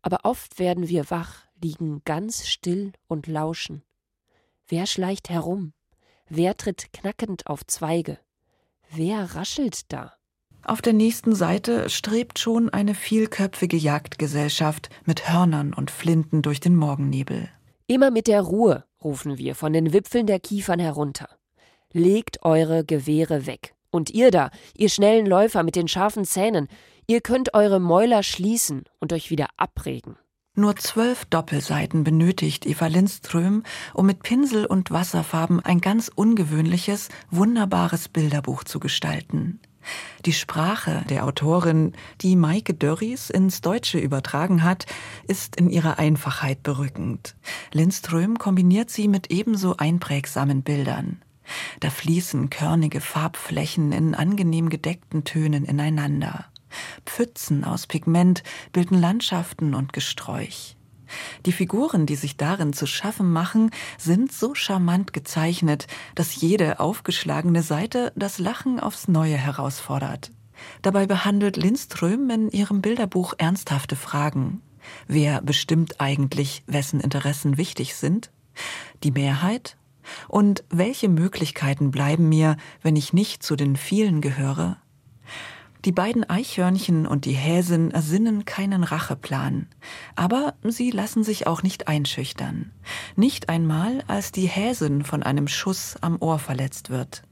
Aber 0.00 0.20
oft 0.22 0.60
werden 0.60 0.88
wir 0.88 1.10
wach, 1.10 1.40
liegen 1.60 2.02
ganz 2.04 2.46
still 2.46 2.92
und 3.08 3.26
lauschen. 3.26 3.82
Wer 4.68 4.86
schleicht 4.86 5.28
herum? 5.28 5.72
Wer 6.28 6.56
tritt 6.56 6.92
knackend 6.92 7.48
auf 7.48 7.66
Zweige? 7.66 8.20
Wer 8.92 9.34
raschelt 9.34 9.92
da? 9.92 10.12
Auf 10.62 10.80
der 10.80 10.92
nächsten 10.92 11.34
Seite 11.34 11.90
strebt 11.90 12.38
schon 12.38 12.70
eine 12.70 12.94
vielköpfige 12.94 13.76
Jagdgesellschaft 13.76 14.88
mit 15.04 15.28
Hörnern 15.28 15.74
und 15.74 15.90
Flinten 15.90 16.42
durch 16.42 16.60
den 16.60 16.76
Morgennebel. 16.76 17.48
Immer 17.88 18.12
mit 18.12 18.28
der 18.28 18.42
Ruhe, 18.42 18.84
rufen 19.02 19.36
wir 19.36 19.56
von 19.56 19.72
den 19.72 19.92
Wipfeln 19.92 20.28
der 20.28 20.38
Kiefern 20.38 20.78
herunter. 20.78 21.35
Legt 21.96 22.44
eure 22.44 22.84
Gewehre 22.84 23.46
weg. 23.46 23.74
Und 23.90 24.10
ihr 24.10 24.30
da, 24.30 24.50
ihr 24.76 24.90
schnellen 24.90 25.24
Läufer 25.24 25.62
mit 25.62 25.76
den 25.76 25.88
scharfen 25.88 26.26
Zähnen, 26.26 26.68
ihr 27.06 27.22
könnt 27.22 27.54
eure 27.54 27.80
Mäuler 27.80 28.22
schließen 28.22 28.84
und 29.00 29.14
euch 29.14 29.30
wieder 29.30 29.46
abregen. 29.56 30.18
Nur 30.54 30.76
zwölf 30.76 31.24
Doppelseiten 31.24 32.04
benötigt 32.04 32.66
Eva 32.66 32.88
Lindström, 32.88 33.62
um 33.94 34.04
mit 34.04 34.22
Pinsel 34.22 34.66
und 34.66 34.90
Wasserfarben 34.90 35.60
ein 35.60 35.80
ganz 35.80 36.10
ungewöhnliches, 36.14 37.08
wunderbares 37.30 38.10
Bilderbuch 38.10 38.64
zu 38.64 38.78
gestalten. 38.78 39.58
Die 40.26 40.34
Sprache 40.34 41.02
der 41.08 41.24
Autorin, 41.24 41.94
die 42.20 42.36
Maike 42.36 42.74
Dörries 42.74 43.30
ins 43.30 43.62
Deutsche 43.62 43.98
übertragen 43.98 44.64
hat, 44.64 44.84
ist 45.28 45.56
in 45.56 45.70
ihrer 45.70 45.98
Einfachheit 45.98 46.62
berückend. 46.62 47.36
Lindström 47.72 48.36
kombiniert 48.36 48.90
sie 48.90 49.08
mit 49.08 49.30
ebenso 49.30 49.78
einprägsamen 49.78 50.62
Bildern. 50.62 51.22
Da 51.80 51.90
fließen 51.90 52.50
körnige 52.50 53.00
Farbflächen 53.00 53.92
in 53.92 54.14
angenehm 54.14 54.68
gedeckten 54.68 55.24
Tönen 55.24 55.64
ineinander. 55.64 56.46
Pfützen 57.04 57.64
aus 57.64 57.86
Pigment 57.86 58.42
bilden 58.72 59.00
Landschaften 59.00 59.74
und 59.74 59.92
Gesträuch. 59.92 60.76
Die 61.44 61.52
Figuren, 61.52 62.06
die 62.06 62.16
sich 62.16 62.36
darin 62.36 62.72
zu 62.72 62.86
schaffen 62.86 63.32
machen, 63.32 63.70
sind 63.96 64.32
so 64.32 64.54
charmant 64.54 65.12
gezeichnet, 65.12 65.86
dass 66.14 66.40
jede 66.40 66.80
aufgeschlagene 66.80 67.62
Seite 67.62 68.12
das 68.16 68.38
Lachen 68.38 68.80
aufs 68.80 69.06
Neue 69.06 69.36
herausfordert. 69.36 70.32
Dabei 70.82 71.06
behandelt 71.06 71.56
Lindström 71.56 72.28
in 72.30 72.50
ihrem 72.50 72.82
Bilderbuch 72.82 73.34
ernsthafte 73.38 73.94
Fragen. 73.94 74.62
Wer 75.06 75.42
bestimmt 75.42 76.00
eigentlich, 76.00 76.64
wessen 76.66 77.00
Interessen 77.00 77.56
wichtig 77.56 77.94
sind? 77.94 78.30
Die 79.04 79.10
Mehrheit 79.10 79.76
und 80.28 80.64
welche 80.70 81.08
Möglichkeiten 81.08 81.90
bleiben 81.90 82.28
mir, 82.28 82.56
wenn 82.82 82.96
ich 82.96 83.12
nicht 83.12 83.42
zu 83.42 83.56
den 83.56 83.76
vielen 83.76 84.20
gehöre? 84.20 84.78
Die 85.84 85.92
beiden 85.92 86.28
Eichhörnchen 86.28 87.06
und 87.06 87.26
die 87.26 87.32
Häsin 87.32 87.92
ersinnen 87.92 88.44
keinen 88.44 88.82
Racheplan, 88.82 89.68
aber 90.16 90.54
sie 90.64 90.90
lassen 90.90 91.22
sich 91.22 91.46
auch 91.46 91.62
nicht 91.62 91.86
einschüchtern. 91.86 92.72
Nicht 93.14 93.48
einmal, 93.48 94.02
als 94.08 94.32
die 94.32 94.48
Häsin 94.48 95.04
von 95.04 95.22
einem 95.22 95.46
Schuss 95.46 95.96
am 96.00 96.20
Ohr 96.20 96.40
verletzt 96.40 96.90
wird. 96.90 97.22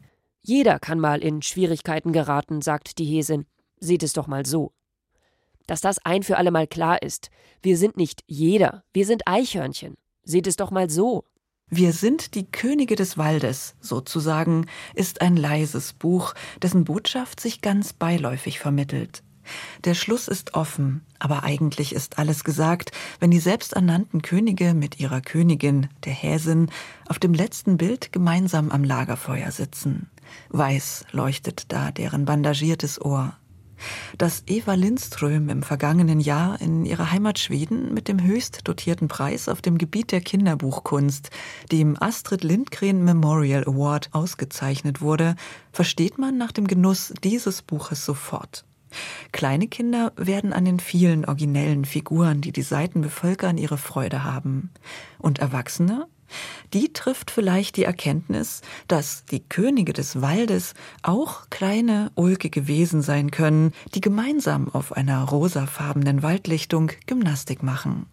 Jeder 0.41 0.79
kann 0.79 1.01
mal 1.01 1.21
in 1.21 1.43
Schwierigkeiten 1.43 2.13
geraten, 2.13 2.63
sagt 2.63 2.99
die 2.99 3.07
Häsin. 3.07 3.47
Seht 3.81 4.03
es 4.03 4.13
doch 4.13 4.29
mal 4.29 4.47
so. 4.47 4.73
Dass 5.67 5.81
das 5.81 5.99
ein 6.05 6.23
für 6.23 6.37
alle 6.37 6.51
Mal 6.51 6.69
klar 6.69 7.03
ist. 7.03 7.31
Wir 7.61 7.77
sind 7.77 7.97
nicht 7.97 8.23
jeder, 8.27 8.85
wir 8.93 9.07
sind 9.07 9.27
Eichhörnchen. 9.27 9.97
Seht 10.23 10.47
es 10.47 10.55
doch 10.57 10.71
mal 10.71 10.91
so. 10.91 11.25
Wir 11.71 11.93
sind 11.93 12.35
die 12.35 12.45
Könige 12.45 12.95
des 12.95 13.19
Waldes, 13.19 13.75
sozusagen, 13.81 14.67
ist 14.95 15.23
ein 15.23 15.37
leises 15.37 15.93
Buch, 15.93 16.35
dessen 16.63 16.85
Botschaft 16.85 17.41
sich 17.41 17.63
ganz 17.63 17.93
beiläufig 17.93 18.61
vermittelt. 18.61 19.23
Der 19.85 19.95
Schluss 19.95 20.29
ist 20.29 20.55
offen, 20.55 21.03
aber 21.19 21.43
eigentlich 21.43 21.95
ist 21.95 22.19
alles 22.19 22.45
gesagt, 22.45 22.93
wenn 23.19 23.31
die 23.31 23.41
selbsternannten 23.41 24.23
Könige 24.23 24.73
mit 24.75 25.01
ihrer 25.01 25.21
Königin, 25.21 25.89
der 26.05 26.13
Häsin, 26.13 26.71
auf 27.09 27.19
dem 27.19 27.35
letzten 27.35 27.77
Bild 27.77 28.13
gemeinsam 28.13 28.71
am 28.71 28.85
Lagerfeuer 28.85 29.51
sitzen. 29.51 30.09
Weiß 30.51 31.05
leuchtet 31.13 31.73
da 31.73 31.91
deren 31.91 32.25
bandagiertes 32.25 33.01
Ohr. 33.01 33.37
Dass 34.19 34.45
Eva 34.47 34.75
Lindström 34.75 35.49
im 35.49 35.63
vergangenen 35.63 36.21
Jahr 36.21 36.61
in 36.61 36.85
ihrer 36.85 37.11
Heimat 37.11 37.39
Schweden 37.39 37.93
mit 37.95 38.09
dem 38.09 38.23
höchst 38.23 38.67
dotierten 38.69 39.09
Preis 39.09 39.49
auf 39.49 39.63
dem 39.63 39.79
Gebiet 39.79 40.13
der 40.13 40.21
Kinderbuchkunst, 40.21 41.31
dem 41.73 42.01
Astrid 42.01 42.45
Lindgren 42.45 43.05
Memorial 43.05 43.65
Award, 43.65 44.11
ausgezeichnet 44.13 45.01
wurde, 45.01 45.37
versteht 45.73 46.19
man 46.19 46.39
nach 46.39 46.53
dem 46.53 46.67
Genuss 46.67 47.13
dieses 47.23 47.63
Buches 47.63 48.05
sofort. 48.05 48.65
Kleine 49.33 49.67
Kinder 49.67 50.13
werden 50.17 50.53
an 50.53 50.65
den 50.65 50.81
vielen 50.81 51.25
originellen 51.25 51.85
Figuren, 51.85 52.41
die 52.41 52.53
die 52.53 52.63
Seiten 52.63 53.01
bevölkern, 53.01 53.59
ihre 53.59 53.79
Freude 53.79 54.25
haben. 54.25 54.71
Und 55.19 55.41
Erwachsene 55.41 56.07
die 56.75 56.93
trifft 56.93 57.31
vielleicht 57.31 57.77
die 57.77 57.85
Erkenntnis, 57.85 58.61
dass 58.89 59.25
die 59.25 59.41
Könige 59.41 59.93
des 59.93 60.21
Waldes 60.21 60.75
auch 61.03 61.49
kleine, 61.49 62.11
ulkige 62.17 62.67
Wesen 62.67 63.01
sein 63.01 63.31
können, 63.31 63.73
die 63.95 64.01
gemeinsam 64.01 64.69
auf 64.69 64.93
einer 64.93 65.23
rosafarbenen 65.23 66.23
Waldlichtung 66.23 66.91
Gymnastik 67.07 67.63
machen. 67.63 68.07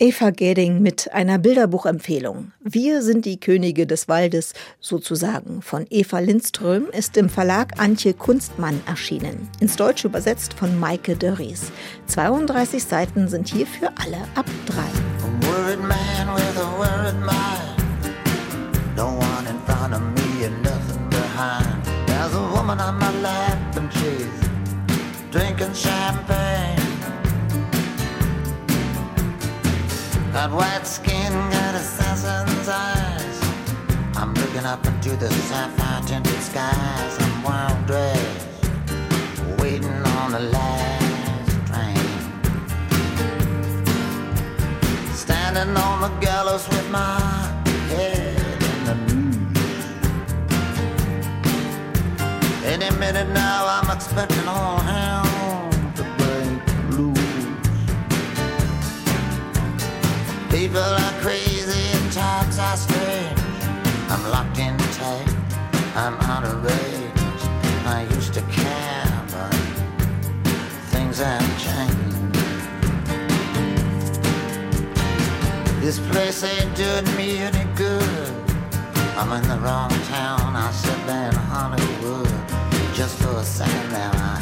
Eva 0.00 0.30
Geding 0.30 0.82
mit 0.82 1.12
einer 1.12 1.38
Bilderbuchempfehlung. 1.38 2.50
Wir 2.60 3.00
sind 3.00 3.24
die 3.24 3.38
Könige 3.38 3.86
des 3.86 4.08
Waldes, 4.08 4.52
sozusagen, 4.80 5.62
von 5.62 5.86
Eva 5.88 6.18
Lindström, 6.18 6.86
ist 6.90 7.16
im 7.16 7.28
Verlag 7.28 7.80
Antje 7.80 8.12
Kunstmann 8.12 8.80
erschienen. 8.86 9.48
Ins 9.60 9.76
Deutsche 9.76 10.08
übersetzt 10.08 10.54
von 10.54 10.80
Maike 10.80 11.14
Dörries. 11.14 11.70
32 12.08 12.82
Seiten 12.82 13.28
sind 13.28 13.46
hier 13.46 13.68
für 13.68 13.92
alle 13.96 14.18
ab 14.34 14.46
drei. 14.66 14.82
drinking 25.34 25.74
champagne 25.74 26.43
Got 30.34 30.50
white 30.50 30.84
skin, 30.84 31.32
got 31.32 31.76
assassin's 31.76 32.68
eyes. 32.68 33.38
I'm 34.16 34.34
looking 34.34 34.64
up 34.66 34.84
into 34.84 35.14
the 35.14 35.30
sapphire 35.30 36.02
tinted 36.08 36.40
skies. 36.42 37.16
I'm 37.20 37.42
wild 37.44 37.86
dressed, 37.86 38.48
waiting 39.60 40.02
on 40.18 40.32
the 40.32 40.40
last 40.40 41.50
train. 41.68 41.96
Standing 45.14 45.76
on 45.76 46.00
the 46.00 46.10
gallows 46.18 46.68
with 46.68 46.90
my 46.90 47.20
head 47.90 48.60
in 48.72 48.84
the 48.88 48.96
noose. 49.14 49.86
Any 52.64 52.90
minute 52.98 53.28
now, 53.28 53.66
I'm 53.68 53.88
expecting 53.96 54.48
all 54.48 54.78
hell. 54.78 55.13
People 60.64 60.80
are 60.80 61.12
crazy 61.20 61.78
and 61.92 62.10
times 62.10 62.58
are 62.58 62.76
strange. 62.78 63.38
I'm 64.08 64.24
locked 64.30 64.58
in 64.58 64.78
tight, 64.96 65.28
I'm 65.94 66.14
out 66.22 66.42
of 66.42 66.64
range. 66.64 67.42
I 67.84 68.06
used 68.14 68.32
to 68.32 68.40
care, 68.40 69.04
but 69.30 69.54
things 70.88 71.18
have 71.18 71.44
changed. 71.66 72.34
This 75.82 75.98
place 76.08 76.42
ain't 76.42 76.74
doing 76.74 77.14
me 77.14 77.40
any 77.40 77.66
good. 77.76 78.32
I'm 79.18 79.32
in 79.32 79.46
the 79.46 79.58
wrong 79.58 79.90
town, 80.08 80.56
I 80.56 80.72
should 80.72 81.06
be 81.06 81.12
in 81.12 81.34
Hollywood. 81.52 82.94
Just 82.94 83.18
for 83.18 83.36
a 83.36 83.44
second 83.44 83.90
there, 83.90 84.10
I 84.14 84.40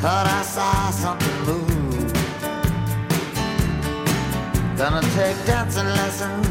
thought 0.00 0.26
I 0.26 0.42
saw 0.44 0.90
something 0.92 1.40
move. 1.44 1.75
Gonna 4.76 5.00
take 5.14 5.36
dancing 5.46 5.86
lessons 5.86 6.46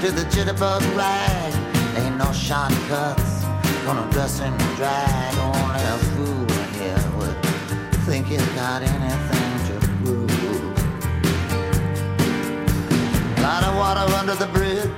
to 0.00 0.10
the 0.10 0.24
jitterbug 0.32 0.82
rag. 0.96 1.54
Ain't 1.98 2.16
no 2.16 2.32
shortcuts. 2.32 3.44
Gonna 3.84 4.10
dress 4.10 4.40
in 4.40 4.52
drag. 4.74 5.34
Only 5.38 5.80
a 5.80 5.98
fool 6.10 6.46
here 6.74 7.04
would 7.16 7.36
think 8.06 8.26
he's 8.26 8.44
got 8.58 8.82
anything 8.82 9.52
to 9.68 9.74
prove. 10.02 10.30
Lot 13.40 13.62
of 13.62 13.76
water 13.76 14.06
under 14.16 14.34
the 14.34 14.48
bridge. 14.52 14.90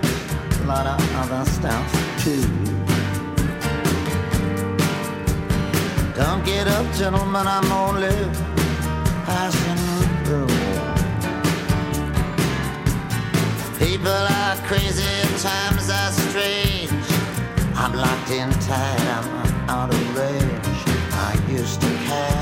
Lot 0.65 0.87
of 0.87 0.99
other 1.21 1.45
stuff 1.51 1.87
too. 2.25 2.41
Don't 6.15 6.43
get 6.47 6.69
up, 6.69 6.91
gentlemen. 6.95 7.47
I'm 7.47 7.71
only 7.71 8.17
passing 9.27 9.72
People 14.03 14.17
are 14.17 14.57
crazy 14.67 15.05
times 15.39 15.89
are 15.89 16.11
strange. 16.11 16.91
I'm 17.77 17.93
locked 17.95 18.33
in 18.33 18.51
tight, 18.51 19.01
I'm 19.01 19.71
out 19.71 19.95
of 19.95 20.17
range. 20.17 20.81
I 21.13 21.41
used 21.49 21.81
to 21.83 21.87
care, 21.87 22.42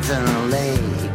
the 0.00 0.48
lake. 0.48 1.10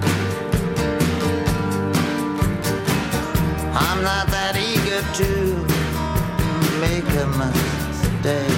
I'm 3.74 4.04
not 4.04 4.28
that 4.30 4.56
eager 4.56 5.02
to 5.20 5.30
make 6.80 7.10
a 7.16 7.28
mistake. 7.42 8.57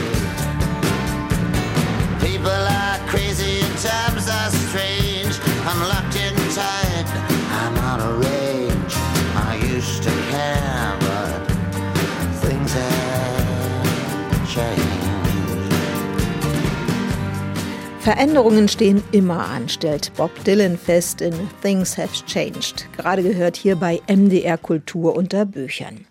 Veränderungen 18.09 18.67
stehen 18.67 19.03
immer 19.11 19.45
an, 19.45 19.69
stellt 19.69 20.11
Bob 20.15 20.31
Dylan 20.43 20.79
fest 20.79 21.21
in 21.21 21.31
Things 21.61 21.95
Have 21.95 22.09
Changed. 22.25 22.87
Gerade 22.97 23.21
gehört 23.21 23.55
hier 23.55 23.75
bei 23.75 24.01
MDR 24.07 24.57
Kultur 24.57 25.15
unter 25.15 25.45
Büchern. 25.45 26.07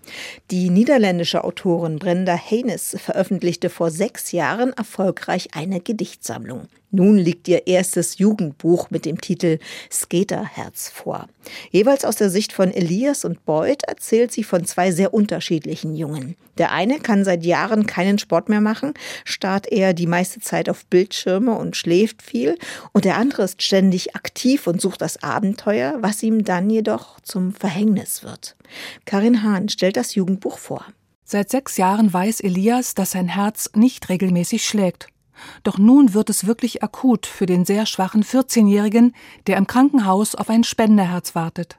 Die 0.52 0.70
niederländische 0.70 1.42
Autorin 1.42 1.98
Brenda 1.98 2.36
Haynes 2.36 2.96
veröffentlichte 3.00 3.68
vor 3.68 3.90
sechs 3.90 4.30
Jahren 4.30 4.72
erfolgreich 4.74 5.48
eine 5.54 5.80
Gedichtsammlung. 5.80 6.68
Nun 6.90 7.18
liegt 7.18 7.48
ihr 7.48 7.66
erstes 7.66 8.16
Jugendbuch 8.16 8.90
mit 8.90 9.04
dem 9.04 9.20
Titel 9.20 9.58
Skaterherz 9.90 10.88
vor. 10.88 11.28
Jeweils 11.70 12.06
aus 12.06 12.16
der 12.16 12.30
Sicht 12.30 12.52
von 12.52 12.72
Elias 12.72 13.26
und 13.26 13.44
Boyd 13.44 13.84
erzählt 13.84 14.32
sie 14.32 14.42
von 14.42 14.64
zwei 14.64 14.90
sehr 14.90 15.12
unterschiedlichen 15.12 15.94
Jungen. 15.94 16.36
Der 16.56 16.72
eine 16.72 16.98
kann 16.98 17.24
seit 17.24 17.44
Jahren 17.44 17.86
keinen 17.86 18.18
Sport 18.18 18.48
mehr 18.48 18.62
machen, 18.62 18.94
starrt 19.24 19.70
eher 19.70 19.92
die 19.92 20.06
meiste 20.06 20.40
Zeit 20.40 20.70
auf 20.70 20.86
Bildschirme 20.86 21.56
und 21.56 21.76
schläft 21.76 22.22
viel, 22.22 22.58
und 22.92 23.04
der 23.04 23.18
andere 23.18 23.42
ist 23.42 23.62
ständig 23.62 24.16
aktiv 24.16 24.66
und 24.66 24.80
sucht 24.80 25.02
das 25.02 25.22
Abenteuer, 25.22 25.98
was 26.00 26.22
ihm 26.22 26.42
dann 26.42 26.70
jedoch 26.70 27.20
zum 27.20 27.52
Verhängnis 27.52 28.22
wird. 28.22 28.56
Karin 29.04 29.42
Hahn 29.42 29.68
stellt 29.68 29.98
das 29.98 30.14
Jugendbuch 30.14 30.58
vor. 30.58 30.86
Seit 31.24 31.50
sechs 31.50 31.76
Jahren 31.76 32.10
weiß 32.10 32.40
Elias, 32.40 32.94
dass 32.94 33.10
sein 33.10 33.28
Herz 33.28 33.70
nicht 33.74 34.08
regelmäßig 34.08 34.64
schlägt. 34.64 35.08
Doch 35.62 35.78
nun 35.78 36.14
wird 36.14 36.30
es 36.30 36.46
wirklich 36.46 36.82
akut 36.82 37.26
für 37.26 37.46
den 37.46 37.64
sehr 37.64 37.86
schwachen 37.86 38.22
14-Jährigen, 38.22 39.14
der 39.46 39.56
im 39.56 39.66
Krankenhaus 39.66 40.34
auf 40.34 40.50
ein 40.50 40.64
Spenderherz 40.64 41.34
wartet. 41.34 41.78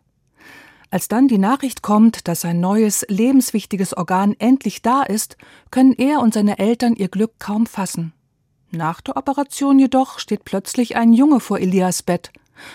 Als 0.92 1.08
dann 1.08 1.28
die 1.28 1.38
Nachricht 1.38 1.84
kommt, 1.84 2.28
dass 2.28 2.42
sein 2.42 2.60
neues, 2.60 3.06
lebenswichtiges 3.10 3.96
Organ 3.96 4.36
endlich 4.40 4.82
da 4.82 5.04
ist, 5.04 5.38
können 5.70 5.94
er 5.94 6.20
und 6.20 6.34
seine 6.34 6.58
Eltern 6.58 6.96
ihr 6.96 7.10
Glück 7.10 7.34
kaum 7.38 7.68
fassen. 7.68 8.14
Nach 8.72 9.02
der 9.02 9.18
Operation 9.18 9.78
jedoch 9.78 10.20
steht 10.20 10.46
plötzlich 10.46 10.96
ein 10.96 11.14
Junge 11.14 11.40
vor 11.40 11.60
Elias 11.60 12.02
Bett. 12.02 12.32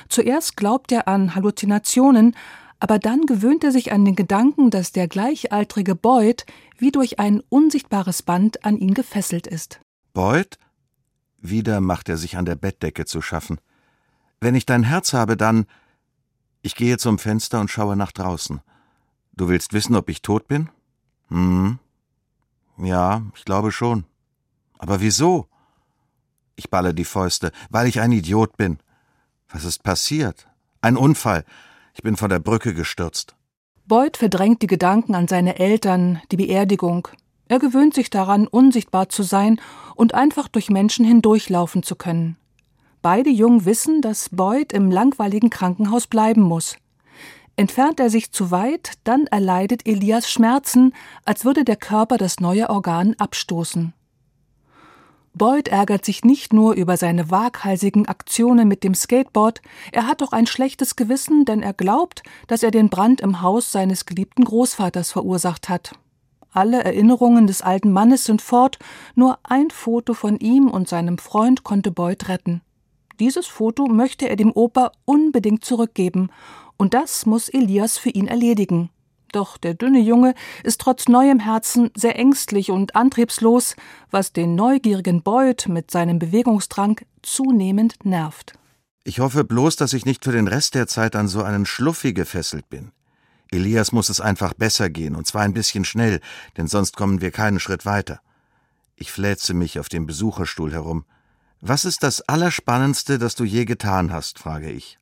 Zuerst 0.08 0.56
glaubt 0.56 0.92
er 0.92 1.08
an 1.08 1.34
Halluzinationen, 1.34 2.36
aber 2.78 2.98
dann 2.98 3.26
gewöhnt 3.26 3.64
er 3.64 3.72
sich 3.72 3.92
an 3.92 4.04
den 4.04 4.16
Gedanken, 4.16 4.70
dass 4.70 4.92
der 4.92 5.08
gleichaltrige 5.08 5.94
Boyd 5.94 6.46
wie 6.78 6.90
durch 6.90 7.18
ein 7.18 7.42
unsichtbares 7.48 8.22
Band 8.22 8.64
an 8.64 8.76
ihn 8.76 8.94
gefesselt 8.94 9.46
ist. 9.46 9.80
Boyd? 10.12 10.58
Wieder 11.46 11.82
macht 11.82 12.08
er 12.08 12.16
sich 12.16 12.38
an 12.38 12.46
der 12.46 12.54
Bettdecke 12.54 13.04
zu 13.04 13.20
schaffen. 13.20 13.60
Wenn 14.40 14.54
ich 14.54 14.64
dein 14.64 14.82
Herz 14.82 15.12
habe, 15.12 15.36
dann 15.36 15.66
ich 16.62 16.74
gehe 16.74 16.96
zum 16.96 17.18
Fenster 17.18 17.60
und 17.60 17.70
schaue 17.70 17.96
nach 17.96 18.12
draußen. 18.12 18.62
Du 19.34 19.48
willst 19.48 19.74
wissen, 19.74 19.94
ob 19.94 20.08
ich 20.08 20.22
tot 20.22 20.48
bin? 20.48 20.70
Hm. 21.28 21.78
Ja, 22.78 23.20
ich 23.36 23.44
glaube 23.44 23.72
schon. 23.72 24.04
Aber 24.78 25.02
wieso? 25.02 25.46
Ich 26.56 26.70
balle 26.70 26.94
die 26.94 27.04
Fäuste, 27.04 27.52
weil 27.68 27.88
ich 27.88 28.00
ein 28.00 28.12
Idiot 28.12 28.56
bin. 28.56 28.78
Was 29.50 29.64
ist 29.64 29.82
passiert? 29.82 30.48
Ein 30.80 30.96
Unfall. 30.96 31.44
Ich 31.92 32.02
bin 32.02 32.16
von 32.16 32.30
der 32.30 32.38
Brücke 32.38 32.72
gestürzt. 32.72 33.36
Boyd 33.84 34.16
verdrängt 34.16 34.62
die 34.62 34.66
Gedanken 34.66 35.14
an 35.14 35.28
seine 35.28 35.58
Eltern, 35.58 36.22
die 36.32 36.38
Beerdigung. 36.38 37.06
Er 37.54 37.60
gewöhnt 37.60 37.94
sich 37.94 38.10
daran, 38.10 38.48
unsichtbar 38.48 39.10
zu 39.10 39.22
sein 39.22 39.60
und 39.94 40.12
einfach 40.12 40.48
durch 40.48 40.70
Menschen 40.70 41.04
hindurchlaufen 41.04 41.84
zu 41.84 41.94
können. 41.94 42.36
Beide 43.00 43.30
Jungen 43.30 43.64
wissen, 43.64 44.02
dass 44.02 44.30
Boyd 44.30 44.72
im 44.72 44.90
langweiligen 44.90 45.50
Krankenhaus 45.50 46.08
bleiben 46.08 46.42
muss. 46.42 46.74
Entfernt 47.54 48.00
er 48.00 48.10
sich 48.10 48.32
zu 48.32 48.50
weit, 48.50 48.94
dann 49.04 49.28
erleidet 49.28 49.86
Elias 49.86 50.28
Schmerzen, 50.28 50.94
als 51.24 51.44
würde 51.44 51.64
der 51.64 51.76
Körper 51.76 52.16
das 52.16 52.40
neue 52.40 52.70
Organ 52.70 53.14
abstoßen. 53.18 53.94
Boyd 55.32 55.68
ärgert 55.68 56.04
sich 56.04 56.24
nicht 56.24 56.52
nur 56.52 56.74
über 56.74 56.96
seine 56.96 57.30
waghalsigen 57.30 58.08
Aktionen 58.08 58.66
mit 58.66 58.82
dem 58.82 58.96
Skateboard, 58.96 59.62
er 59.92 60.08
hat 60.08 60.24
auch 60.24 60.32
ein 60.32 60.48
schlechtes 60.48 60.96
Gewissen, 60.96 61.44
denn 61.44 61.62
er 61.62 61.72
glaubt, 61.72 62.24
dass 62.48 62.64
er 62.64 62.72
den 62.72 62.88
Brand 62.88 63.20
im 63.20 63.42
Haus 63.42 63.70
seines 63.70 64.06
geliebten 64.06 64.42
Großvaters 64.42 65.12
verursacht 65.12 65.68
hat. 65.68 65.92
Alle 66.54 66.84
Erinnerungen 66.84 67.48
des 67.48 67.62
alten 67.62 67.90
Mannes 67.90 68.24
sind 68.24 68.40
fort, 68.40 68.78
nur 69.16 69.40
ein 69.42 69.70
Foto 69.70 70.14
von 70.14 70.38
ihm 70.38 70.70
und 70.70 70.88
seinem 70.88 71.18
Freund 71.18 71.64
konnte 71.64 71.90
Boyd 71.90 72.28
retten. 72.28 72.62
Dieses 73.18 73.48
Foto 73.48 73.86
möchte 73.86 74.28
er 74.28 74.36
dem 74.36 74.52
Opa 74.52 74.92
unbedingt 75.04 75.64
zurückgeben, 75.64 76.30
und 76.76 76.94
das 76.94 77.26
muss 77.26 77.48
Elias 77.48 77.98
für 77.98 78.10
ihn 78.10 78.28
erledigen. 78.28 78.90
Doch 79.32 79.58
der 79.58 79.74
dünne 79.74 79.98
Junge 79.98 80.34
ist 80.62 80.80
trotz 80.80 81.08
neuem 81.08 81.40
Herzen 81.40 81.90
sehr 81.96 82.16
ängstlich 82.16 82.70
und 82.70 82.94
antriebslos, 82.94 83.74
was 84.12 84.32
den 84.32 84.54
neugierigen 84.54 85.22
Beut 85.22 85.66
mit 85.66 85.90
seinem 85.90 86.20
Bewegungsdrang 86.20 87.00
zunehmend 87.22 88.04
nervt. 88.04 88.52
Ich 89.02 89.18
hoffe 89.18 89.42
bloß, 89.42 89.74
dass 89.74 89.92
ich 89.92 90.06
nicht 90.06 90.22
für 90.22 90.30
den 90.30 90.46
Rest 90.46 90.76
der 90.76 90.86
Zeit 90.86 91.16
an 91.16 91.26
so 91.26 91.42
einen 91.42 91.66
Schluffi 91.66 92.12
gefesselt 92.12 92.70
bin. 92.70 92.92
Elias 93.54 93.92
muss 93.92 94.08
es 94.08 94.20
einfach 94.20 94.52
besser 94.52 94.90
gehen, 94.90 95.14
und 95.14 95.26
zwar 95.26 95.42
ein 95.42 95.54
bisschen 95.54 95.84
schnell, 95.84 96.20
denn 96.56 96.66
sonst 96.66 96.96
kommen 96.96 97.20
wir 97.20 97.30
keinen 97.30 97.60
Schritt 97.60 97.86
weiter. 97.86 98.20
Ich 98.96 99.10
fläze 99.10 99.54
mich 99.54 99.78
auf 99.78 99.88
dem 99.88 100.06
Besucherstuhl 100.06 100.72
herum. 100.72 101.04
Was 101.60 101.84
ist 101.84 102.02
das 102.02 102.20
Allerspannendste, 102.20 103.18
das 103.18 103.34
du 103.34 103.44
je 103.44 103.64
getan 103.64 104.12
hast? 104.12 104.38
frage 104.38 104.70
ich. 104.70 104.98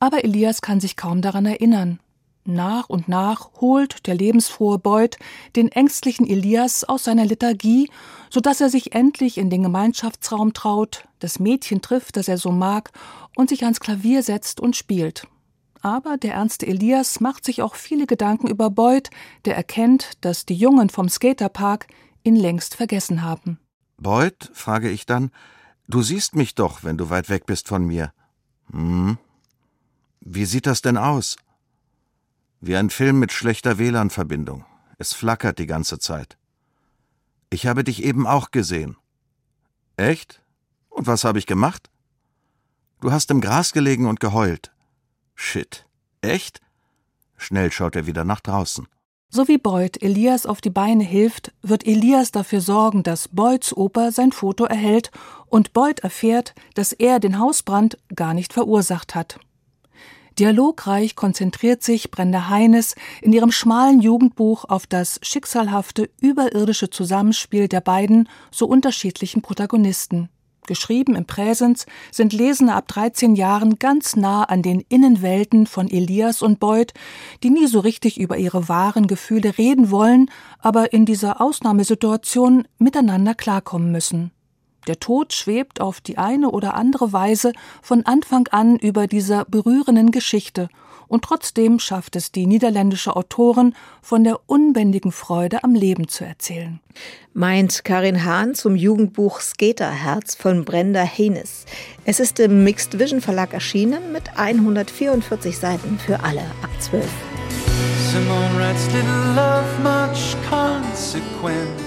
Aber 0.00 0.22
Elias 0.24 0.62
kann 0.62 0.80
sich 0.80 0.96
kaum 0.96 1.22
daran 1.22 1.46
erinnern. 1.46 1.98
Nach 2.44 2.88
und 2.88 3.08
nach 3.08 3.50
holt 3.60 4.06
der 4.06 4.14
lebensfrohe 4.14 4.78
Beut 4.78 5.16
den 5.56 5.68
ängstlichen 5.68 6.26
Elias 6.26 6.84
aus 6.84 7.04
seiner 7.04 7.26
Lethargie, 7.26 7.90
so 8.30 8.40
dass 8.40 8.60
er 8.60 8.70
sich 8.70 8.94
endlich 8.94 9.36
in 9.36 9.50
den 9.50 9.62
Gemeinschaftsraum 9.62 10.54
traut, 10.54 11.04
das 11.18 11.40
Mädchen 11.40 11.82
trifft, 11.82 12.16
das 12.16 12.28
er 12.28 12.38
so 12.38 12.50
mag, 12.50 12.90
und 13.36 13.50
sich 13.50 13.64
ans 13.64 13.80
Klavier 13.80 14.22
setzt 14.22 14.60
und 14.60 14.76
spielt. 14.76 15.26
Aber 15.88 16.18
der 16.18 16.34
ernste 16.34 16.66
Elias 16.66 17.18
macht 17.18 17.46
sich 17.46 17.62
auch 17.62 17.74
viele 17.74 18.06
Gedanken 18.06 18.46
über 18.46 18.68
Beut, 18.68 19.08
der 19.46 19.56
erkennt, 19.56 20.22
dass 20.22 20.44
die 20.44 20.54
Jungen 20.54 20.90
vom 20.90 21.08
Skaterpark 21.08 21.86
ihn 22.24 22.36
längst 22.36 22.74
vergessen 22.74 23.22
haben. 23.22 23.58
Beut, 23.96 24.50
frage 24.52 24.90
ich 24.90 25.06
dann, 25.06 25.30
Du 25.86 26.02
siehst 26.02 26.34
mich 26.34 26.54
doch, 26.54 26.84
wenn 26.84 26.98
du 26.98 27.08
weit 27.08 27.30
weg 27.30 27.46
bist 27.46 27.68
von 27.68 27.86
mir. 27.86 28.12
Hm. 28.70 29.16
Wie 30.20 30.44
sieht 30.44 30.66
das 30.66 30.82
denn 30.82 30.98
aus? 30.98 31.38
Wie 32.60 32.76
ein 32.76 32.90
Film 32.90 33.18
mit 33.18 33.32
schlechter 33.32 33.78
WLAN-Verbindung. 33.78 34.66
Es 34.98 35.14
flackert 35.14 35.58
die 35.58 35.66
ganze 35.66 35.98
Zeit. 35.98 36.36
Ich 37.48 37.66
habe 37.66 37.82
dich 37.82 38.02
eben 38.02 38.26
auch 38.26 38.50
gesehen. 38.50 38.98
Echt? 39.96 40.42
Und 40.90 41.06
was 41.06 41.24
habe 41.24 41.38
ich 41.38 41.46
gemacht? 41.46 41.88
Du 43.00 43.10
hast 43.10 43.30
im 43.30 43.40
Gras 43.40 43.72
gelegen 43.72 44.06
und 44.06 44.20
geheult. 44.20 44.70
Shit. 45.40 45.86
Echt? 46.20 46.60
Schnell 47.36 47.70
schaut 47.70 47.94
er 47.94 48.06
wieder 48.06 48.24
nach 48.24 48.40
draußen. 48.40 48.88
So 49.30 49.46
wie 49.46 49.56
Boyd 49.56 50.02
Elias 50.02 50.46
auf 50.46 50.60
die 50.60 50.68
Beine 50.68 51.04
hilft, 51.04 51.52
wird 51.62 51.86
Elias 51.86 52.32
dafür 52.32 52.60
sorgen, 52.60 53.04
dass 53.04 53.28
Boyds 53.28 53.74
Opa 53.74 54.10
sein 54.10 54.32
Foto 54.32 54.64
erhält 54.64 55.10
und 55.46 55.72
Boyd 55.72 56.00
erfährt, 56.00 56.54
dass 56.74 56.92
er 56.92 57.20
den 57.20 57.38
Hausbrand 57.38 57.98
gar 58.14 58.34
nicht 58.34 58.52
verursacht 58.52 59.14
hat. 59.14 59.38
Dialogreich 60.38 61.14
konzentriert 61.14 61.82
sich 61.82 62.10
Brenda 62.10 62.48
Heines 62.48 62.96
in 63.22 63.32
ihrem 63.32 63.52
schmalen 63.52 64.00
Jugendbuch 64.00 64.64
auf 64.64 64.86
das 64.86 65.20
schicksalhafte, 65.22 66.10
überirdische 66.20 66.90
Zusammenspiel 66.90 67.68
der 67.68 67.80
beiden 67.80 68.28
so 68.50 68.66
unterschiedlichen 68.66 69.40
Protagonisten 69.40 70.30
geschrieben 70.68 71.16
im 71.16 71.24
Präsens, 71.24 71.86
sind 72.12 72.32
Lesende 72.32 72.74
ab 72.74 72.86
13 72.86 73.34
Jahren 73.34 73.80
ganz 73.80 74.14
nah 74.14 74.44
an 74.44 74.62
den 74.62 74.84
Innenwelten 74.88 75.66
von 75.66 75.90
Elias 75.90 76.42
und 76.42 76.60
Beuth, 76.60 76.94
die 77.42 77.50
nie 77.50 77.66
so 77.66 77.80
richtig 77.80 78.20
über 78.20 78.36
ihre 78.36 78.68
wahren 78.68 79.08
Gefühle 79.08 79.58
reden 79.58 79.90
wollen, 79.90 80.30
aber 80.60 80.92
in 80.92 81.04
dieser 81.04 81.40
Ausnahmesituation 81.40 82.68
miteinander 82.78 83.34
klarkommen 83.34 83.90
müssen. 83.90 84.30
Der 84.86 85.00
Tod 85.00 85.32
schwebt 85.32 85.80
auf 85.80 86.00
die 86.00 86.16
eine 86.16 86.50
oder 86.50 86.74
andere 86.74 87.12
Weise 87.12 87.52
von 87.82 88.06
Anfang 88.06 88.46
an 88.52 88.76
über 88.76 89.08
dieser 89.08 89.44
berührenden 89.44 90.12
Geschichte 90.12 90.68
und 91.08 91.24
trotzdem 91.24 91.78
schafft 91.78 92.16
es 92.16 92.32
die 92.32 92.46
niederländische 92.46 93.16
Autorin, 93.16 93.74
von 94.02 94.24
der 94.24 94.38
unbändigen 94.46 95.12
Freude 95.12 95.64
am 95.64 95.74
Leben 95.74 96.08
zu 96.08 96.24
erzählen. 96.24 96.80
Meint 97.32 97.84
Karin 97.84 98.24
Hahn 98.24 98.54
zum 98.54 98.76
Jugendbuch 98.76 99.40
Skaterherz 99.40 100.34
von 100.34 100.64
Brenda 100.64 101.02
Haynes. 101.02 101.64
Es 102.04 102.20
ist 102.20 102.40
im 102.40 102.64
Mixed 102.64 102.98
Vision 102.98 103.20
Verlag 103.20 103.52
erschienen 103.52 104.12
mit 104.12 104.36
144 104.36 105.58
Seiten 105.58 105.98
für 105.98 106.22
alle 106.22 106.42
ab 106.62 106.70
12. 106.80 107.04
Simone 108.10 108.58
writes, 108.58 108.88
didn't 108.88 109.34
love 109.34 109.66
much 109.82 110.34
consequence 110.48 111.82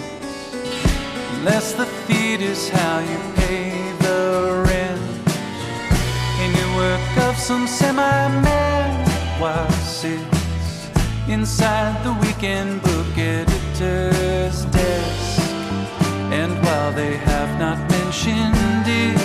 Unless 1.39 1.73
the 1.73 1.85
feed 2.05 2.41
is 2.41 2.69
how 2.69 2.99
you 2.99 3.17
pay 3.35 3.73
the 4.01 4.63
rent 4.67 5.01
In 6.43 6.53
your 6.53 6.75
work 6.77 7.17
of 7.27 7.37
some 7.39 7.65
semi-man 7.65 8.80
while 9.41 9.71
sits 9.71 10.87
inside 11.27 11.95
the 12.03 12.13
weekend 12.21 12.79
book 12.83 13.17
editor's 13.17 14.65
desk. 14.65 15.41
And 16.31 16.53
while 16.63 16.91
they 16.93 17.17
have 17.17 17.49
not 17.59 17.79
mentioned 17.89 18.85
it, 18.85 19.19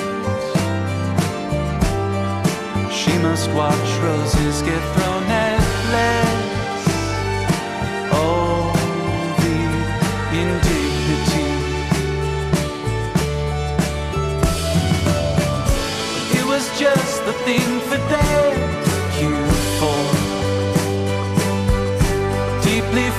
she 2.90 3.12
must 3.18 3.50
watch 3.50 3.90
roses 4.08 4.62
get 4.62 4.82
thrown 4.94 5.24
at 5.24 5.60
less. 5.94 6.84
Oh, 8.12 8.72
the 9.42 9.58
indignity. 10.44 11.50
It 16.38 16.44
was 16.46 16.64
just 16.80 17.22
the 17.26 17.34
thing 17.44 17.80
for 17.80 17.98
them 18.08 18.65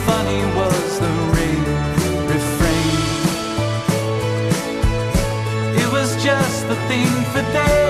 funny 0.07 0.41
was 0.59 0.99
the 1.03 1.13
ring 1.35 1.63
refrain. 2.31 2.97
It 5.81 5.89
was 5.91 6.09
just 6.23 6.59
the 6.71 6.77
thing 6.89 7.11
for 7.31 7.43
their 7.55 7.86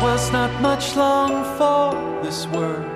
was 0.00 0.30
not 0.30 0.50
much 0.60 0.94
long 0.94 1.44
for 1.56 2.22
this 2.22 2.46
world. 2.48 2.86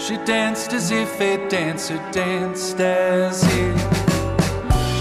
She 0.00 0.16
danced 0.24 0.72
as 0.72 0.90
if 0.90 1.20
a 1.20 1.48
dancer 1.48 1.98
danced, 2.10 2.80
as 2.80 3.42
if, 3.44 3.76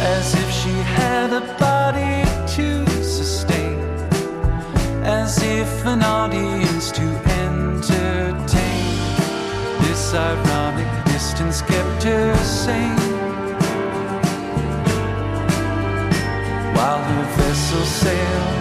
as 0.01 0.33
if 0.33 0.51
she 0.51 0.73
had 0.99 1.31
a 1.31 1.41
body 1.57 2.23
to 2.55 2.85
sustain, 3.01 3.79
as 5.03 5.41
if 5.41 5.85
an 5.85 6.03
audience 6.03 6.91
to 6.91 7.07
entertain. 7.45 8.93
This 9.83 10.13
ironic 10.13 11.05
distance 11.05 11.61
kept 11.61 12.03
her 12.03 12.35
sane. 12.37 12.97
While 16.75 17.03
her 17.03 17.25
vessel 17.37 17.85
sailed 17.85 18.52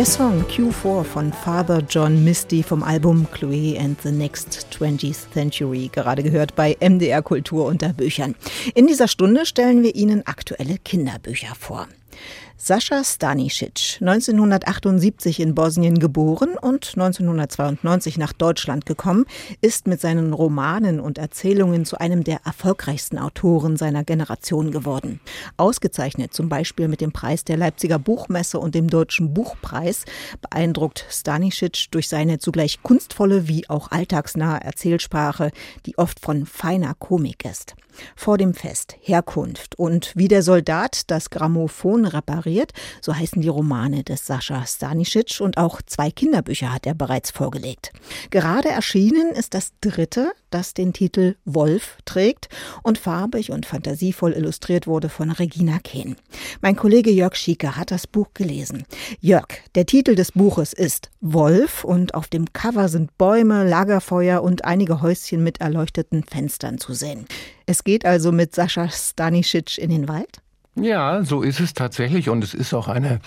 Der 0.00 0.06
Song 0.06 0.46
Q4 0.48 1.04
von 1.04 1.30
Father 1.30 1.82
John 1.86 2.24
Misty 2.24 2.62
vom 2.62 2.82
Album 2.82 3.26
Chloe 3.32 3.78
and 3.78 4.00
the 4.00 4.10
Next 4.10 4.66
20th 4.72 5.30
Century, 5.34 5.90
gerade 5.92 6.22
gehört 6.22 6.56
bei 6.56 6.74
MDR 6.80 7.20
Kultur 7.20 7.66
unter 7.66 7.92
Büchern. 7.92 8.34
In 8.74 8.86
dieser 8.86 9.08
Stunde 9.08 9.44
stellen 9.44 9.82
wir 9.82 9.94
Ihnen 9.94 10.26
aktuelle 10.26 10.78
Kinderbücher 10.78 11.54
vor. 11.54 11.86
Sascha 12.62 13.02
Stanisic, 13.02 13.96
1978 14.02 15.40
in 15.40 15.54
Bosnien 15.54 15.98
geboren 15.98 16.58
und 16.60 16.92
1992 16.94 18.18
nach 18.18 18.34
Deutschland 18.34 18.84
gekommen, 18.84 19.24
ist 19.62 19.86
mit 19.86 20.02
seinen 20.02 20.34
Romanen 20.34 21.00
und 21.00 21.16
Erzählungen 21.16 21.86
zu 21.86 21.98
einem 21.98 22.22
der 22.22 22.42
erfolgreichsten 22.44 23.16
Autoren 23.16 23.78
seiner 23.78 24.04
Generation 24.04 24.72
geworden. 24.72 25.20
Ausgezeichnet 25.56 26.34
zum 26.34 26.50
Beispiel 26.50 26.88
mit 26.88 27.00
dem 27.00 27.12
Preis 27.12 27.44
der 27.44 27.56
Leipziger 27.56 27.98
Buchmesse 27.98 28.58
und 28.58 28.74
dem 28.74 28.88
Deutschen 28.88 29.32
Buchpreis, 29.32 30.04
beeindruckt 30.42 31.06
Stanisic 31.08 31.86
durch 31.90 32.10
seine 32.10 32.40
zugleich 32.40 32.82
kunstvolle 32.82 33.48
wie 33.48 33.70
auch 33.70 33.90
alltagsnahe 33.90 34.60
Erzählsprache, 34.60 35.50
die 35.86 35.96
oft 35.96 36.20
von 36.20 36.44
feiner 36.44 36.92
Komik 36.92 37.46
ist. 37.46 37.74
Vor 38.14 38.38
dem 38.38 38.54
Fest, 38.54 38.96
Herkunft 39.00 39.78
und 39.78 40.12
wie 40.14 40.28
der 40.28 40.42
Soldat 40.42 41.10
das 41.10 41.28
Grammophon 41.30 42.04
repariert, 42.04 42.49
so 43.00 43.14
heißen 43.14 43.42
die 43.42 43.48
Romane 43.48 44.02
des 44.04 44.26
Sascha 44.26 44.66
Stanisic 44.66 45.40
und 45.40 45.58
auch 45.58 45.80
zwei 45.82 46.10
Kinderbücher 46.10 46.72
hat 46.72 46.86
er 46.86 46.94
bereits 46.94 47.30
vorgelegt. 47.30 47.92
Gerade 48.30 48.68
erschienen 48.68 49.32
ist 49.32 49.54
das 49.54 49.72
dritte, 49.80 50.32
das 50.50 50.74
den 50.74 50.92
Titel 50.92 51.36
Wolf 51.44 51.98
trägt 52.04 52.48
und 52.82 52.98
farbig 52.98 53.50
und 53.50 53.66
fantasievoll 53.66 54.32
illustriert 54.32 54.86
wurde 54.86 55.08
von 55.08 55.30
Regina 55.30 55.78
Kehn. 55.78 56.16
Mein 56.60 56.76
Kollege 56.76 57.10
Jörg 57.10 57.36
Schieke 57.36 57.76
hat 57.76 57.90
das 57.90 58.06
Buch 58.06 58.28
gelesen. 58.34 58.84
Jörg, 59.20 59.46
der 59.74 59.86
Titel 59.86 60.14
des 60.14 60.32
Buches 60.32 60.72
ist 60.72 61.10
Wolf 61.20 61.84
und 61.84 62.14
auf 62.14 62.28
dem 62.28 62.52
Cover 62.52 62.88
sind 62.88 63.16
Bäume, 63.18 63.68
Lagerfeuer 63.68 64.42
und 64.42 64.64
einige 64.64 65.00
Häuschen 65.00 65.42
mit 65.42 65.60
erleuchteten 65.60 66.24
Fenstern 66.24 66.78
zu 66.78 66.94
sehen. 66.94 67.26
Es 67.66 67.84
geht 67.84 68.04
also 68.04 68.32
mit 68.32 68.54
Sascha 68.54 68.88
Stanisic 68.88 69.78
in 69.78 69.90
den 69.90 70.08
Wald? 70.08 70.40
Ja, 70.80 71.22
so 71.24 71.42
ist 71.42 71.60
es 71.60 71.74
tatsächlich 71.74 72.30
und 72.30 72.42
es 72.42 72.54
ist 72.54 72.72
auch 72.72 72.88
eine 72.88 73.20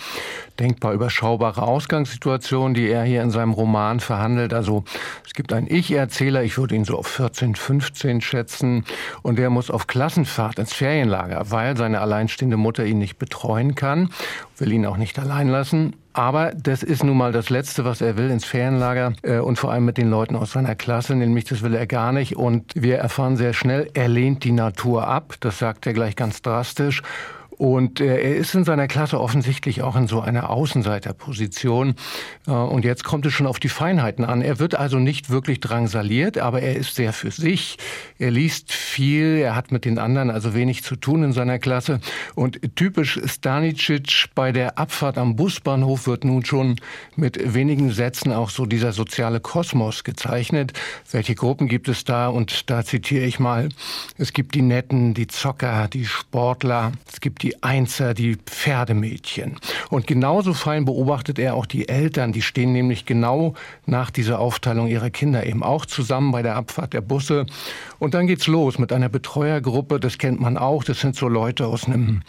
denkbar 0.59 0.93
überschaubare 0.93 1.61
Ausgangssituation, 1.61 2.73
die 2.73 2.87
er 2.87 3.03
hier 3.03 3.21
in 3.21 3.29
seinem 3.29 3.53
Roman 3.53 3.99
verhandelt. 3.99 4.53
Also 4.53 4.83
es 5.25 5.33
gibt 5.33 5.53
einen 5.53 5.67
Ich-Erzähler, 5.67 6.43
ich 6.43 6.57
würde 6.57 6.75
ihn 6.75 6.85
so 6.85 6.97
auf 6.97 7.07
14, 7.07 7.55
15 7.55 8.21
schätzen 8.21 8.85
und 9.21 9.37
der 9.37 9.51
muss 9.51 9.69
auf 9.69 9.85
Klassenfahrt 9.85 10.57
ins 10.57 10.73
Ferienlager, 10.73 11.51
weil 11.51 11.77
seine 11.77 12.01
alleinstehende 12.01 12.57
Mutter 12.57 12.85
ihn 12.85 12.97
nicht 12.97 13.17
betreuen 13.19 13.75
kann, 13.75 14.09
will 14.57 14.71
ihn 14.71 14.85
auch 14.85 14.97
nicht 14.97 15.19
allein 15.19 15.47
lassen. 15.47 15.95
Aber 16.13 16.51
das 16.55 16.83
ist 16.83 17.03
nun 17.03 17.17
mal 17.17 17.31
das 17.31 17.49
Letzte, 17.49 17.85
was 17.85 17.99
er 17.99 18.17
will, 18.17 18.29
ins 18.29 18.45
Ferienlager 18.45 19.13
äh, 19.23 19.39
und 19.39 19.57
vor 19.57 19.71
allem 19.71 19.85
mit 19.85 19.97
den 19.97 20.11
Leuten 20.11 20.35
aus 20.35 20.51
seiner 20.51 20.75
Klasse, 20.75 21.15
nämlich 21.15 21.45
das 21.45 21.63
will 21.63 21.73
er 21.73 21.87
gar 21.87 22.11
nicht. 22.11 22.35
Und 22.35 22.71
wir 22.75 22.99
erfahren 22.99 23.35
sehr 23.35 23.53
schnell, 23.53 23.89
er 23.95 24.07
lehnt 24.07 24.43
die 24.43 24.51
Natur 24.51 25.07
ab, 25.07 25.33
das 25.39 25.57
sagt 25.57 25.87
er 25.87 25.93
gleich 25.93 26.15
ganz 26.15 26.43
drastisch. 26.43 27.01
Und 27.63 28.01
äh, 28.01 28.21
er 28.21 28.35
ist 28.35 28.53
in 28.55 28.65
seiner 28.65 28.89
Klasse 28.89 29.21
offensichtlich 29.21 29.83
auch 29.83 29.95
in 29.95 30.07
so 30.07 30.19
einer 30.19 30.49
Außenseiterposition. 30.49 31.95
Äh, 32.45 32.51
und 32.51 32.83
jetzt 32.83 33.05
kommt 33.05 33.25
es 33.25 33.31
schon 33.31 33.47
auf 33.47 33.57
die 33.57 33.69
Feinheiten 33.69 34.25
an. 34.25 34.41
Er 34.41 34.59
wird 34.59 34.75
also 34.75 34.99
nicht 34.99 35.29
wirklich 35.29 35.61
drangsaliert, 35.61 36.37
aber 36.37 36.61
er 36.61 36.75
ist 36.75 36.95
sehr 36.95 37.13
für 37.13 37.31
sich. 37.31 37.77
Er 38.19 38.31
liest 38.31 38.73
viel, 38.73 39.37
er 39.37 39.55
hat 39.55 39.71
mit 39.71 39.85
den 39.85 39.97
anderen 39.97 40.29
also 40.29 40.53
wenig 40.53 40.83
zu 40.83 40.97
tun 40.97 41.23
in 41.23 41.31
seiner 41.31 41.57
Klasse. 41.57 42.01
Und 42.35 42.59
typisch 42.75 43.17
Stanicic 43.25 44.25
bei 44.35 44.51
der 44.51 44.77
Abfahrt 44.77 45.17
am 45.17 45.37
Busbahnhof 45.37 46.05
wird 46.05 46.25
nun 46.25 46.43
schon 46.43 46.75
mit 47.15 47.53
wenigen 47.53 47.91
Sätzen 47.91 48.33
auch 48.33 48.49
so 48.49 48.65
dieser 48.65 48.91
soziale 48.91 49.39
Kosmos 49.39 50.03
gezeichnet. 50.03 50.73
Welche 51.11 51.33
Gruppen 51.33 51.69
gibt 51.69 51.87
es 51.87 52.03
da? 52.03 52.27
Und 52.27 52.69
da 52.69 52.83
zitiere 52.83 53.23
ich 53.23 53.39
mal. 53.39 53.69
Es 54.17 54.33
gibt 54.33 54.53
die 54.53 54.61
Netten, 54.61 55.13
die 55.13 55.27
Zocker, 55.27 55.87
die 55.87 56.05
Sportler. 56.05 56.91
Es 57.09 57.21
gibt 57.21 57.41
die 57.41 57.52
Einser, 57.61 58.13
die 58.13 58.37
Pferdemädchen. 58.37 59.57
Und 59.89 60.07
genauso 60.07 60.53
fein 60.53 60.85
beobachtet 60.85 61.37
er 61.37 61.55
auch 61.55 61.65
die 61.65 61.89
Eltern. 61.89 62.31
Die 62.31 62.41
stehen 62.41 62.71
nämlich 62.71 63.05
genau 63.05 63.53
nach 63.85 64.09
dieser 64.09 64.39
Aufteilung 64.39 64.87
ihrer 64.87 65.09
Kinder 65.09 65.45
eben 65.45 65.61
auch 65.61 65.85
zusammen 65.85 66.31
bei 66.31 66.41
der 66.41 66.55
Abfahrt 66.55 66.93
der 66.93 67.01
Busse. 67.01 67.45
Und 67.99 68.13
dann 68.13 68.27
geht's 68.27 68.47
los 68.47 68.79
mit 68.79 68.91
einer 68.91 69.09
Betreuergruppe. 69.09 69.99
Das 69.99 70.17
kennt 70.17 70.39
man 70.39 70.57
auch. 70.57 70.83
Das 70.83 71.01
sind 71.01 71.15
so 71.15 71.27
Leute 71.27 71.67
aus 71.67 71.85
einem 71.85 72.21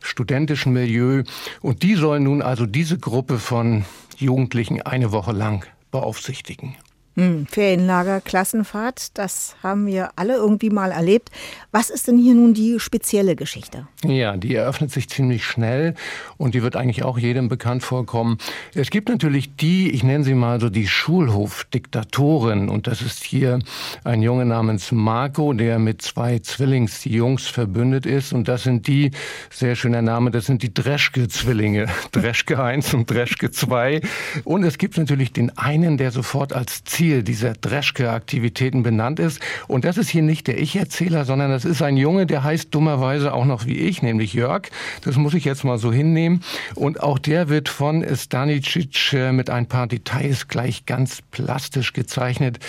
studentischen 0.00 0.72
Milieu. 0.72 1.22
Und 1.60 1.82
die 1.82 1.94
sollen 1.94 2.24
nun 2.24 2.42
also 2.42 2.66
diese 2.66 2.98
Gruppe 2.98 3.38
von 3.38 3.84
Jugendlichen 4.16 4.82
eine 4.82 5.12
Woche 5.12 5.32
lang 5.32 5.66
beaufsichtigen. 5.90 6.74
Hm, 7.14 7.46
Ferienlager, 7.46 8.22
Klassenfahrt, 8.22 9.18
das 9.18 9.54
haben 9.62 9.86
wir 9.86 10.12
alle 10.16 10.36
irgendwie 10.36 10.70
mal 10.70 10.92
erlebt. 10.92 11.30
Was 11.70 11.90
ist 11.90 12.08
denn 12.08 12.16
hier 12.16 12.34
nun 12.34 12.54
die 12.54 12.80
spezielle 12.80 13.36
Geschichte? 13.36 13.86
Ja, 14.02 14.38
die 14.38 14.54
eröffnet 14.54 14.90
sich 14.92 15.10
ziemlich 15.10 15.44
schnell 15.44 15.94
und 16.38 16.54
die 16.54 16.62
wird 16.62 16.74
eigentlich 16.74 17.04
auch 17.04 17.18
jedem 17.18 17.50
bekannt 17.50 17.82
vorkommen. 17.82 18.38
Es 18.74 18.88
gibt 18.88 19.10
natürlich 19.10 19.54
die, 19.56 19.90
ich 19.90 20.02
nenne 20.04 20.24
sie 20.24 20.32
mal 20.32 20.58
so 20.58 20.70
die 20.70 20.88
Schulhofdiktatorin 20.88 22.70
und 22.70 22.86
das 22.86 23.02
ist 23.02 23.22
hier 23.24 23.58
ein 24.04 24.22
Junge 24.22 24.46
namens 24.46 24.90
Marco, 24.90 25.52
der 25.52 25.78
mit 25.78 26.00
zwei 26.00 26.38
Zwillingsjungs 26.38 27.46
verbündet 27.46 28.06
ist 28.06 28.32
und 28.32 28.48
das 28.48 28.62
sind 28.62 28.86
die, 28.86 29.10
sehr 29.50 29.76
schöner 29.76 30.00
Name, 30.00 30.30
das 30.30 30.46
sind 30.46 30.62
die 30.62 30.72
Dreschke-Zwillinge, 30.72 31.88
Dreschke 32.12 32.62
1 32.62 32.94
und 32.94 33.10
Dreschke 33.10 33.50
2 33.50 34.00
und 34.44 34.64
es 34.64 34.78
gibt 34.78 34.96
natürlich 34.96 35.34
den 35.34 35.58
einen, 35.58 35.98
der 35.98 36.10
sofort 36.10 36.54
als 36.54 36.84
Ziel 36.84 37.01
Ziel 37.02 37.24
dieser 37.24 37.54
Dreschke-Aktivitäten 37.54 38.84
benannt 38.84 39.18
ist. 39.18 39.40
Und 39.66 39.84
das 39.84 39.98
ist 39.98 40.08
hier 40.08 40.22
nicht 40.22 40.46
der 40.46 40.60
Ich-Erzähler, 40.60 41.24
sondern 41.24 41.50
das 41.50 41.64
ist 41.64 41.82
ein 41.82 41.96
Junge, 41.96 42.26
der 42.26 42.44
heißt 42.44 42.72
dummerweise 42.72 43.34
auch 43.34 43.44
noch 43.44 43.66
wie 43.66 43.76
ich, 43.76 44.02
nämlich 44.02 44.34
Jörg. 44.34 44.68
Das 45.04 45.16
muss 45.16 45.34
ich 45.34 45.44
jetzt 45.44 45.64
mal 45.64 45.78
so 45.78 45.92
hinnehmen. 45.92 46.44
Und 46.76 47.02
auch 47.02 47.18
der 47.18 47.48
wird 47.48 47.68
von 47.68 48.06
Stanicic 48.14 49.14
äh, 49.14 49.32
mit 49.32 49.50
ein 49.50 49.66
paar 49.66 49.88
Details 49.88 50.46
gleich 50.46 50.86
ganz 50.86 51.22
plastisch 51.32 51.92
gezeichnet. 51.92 52.60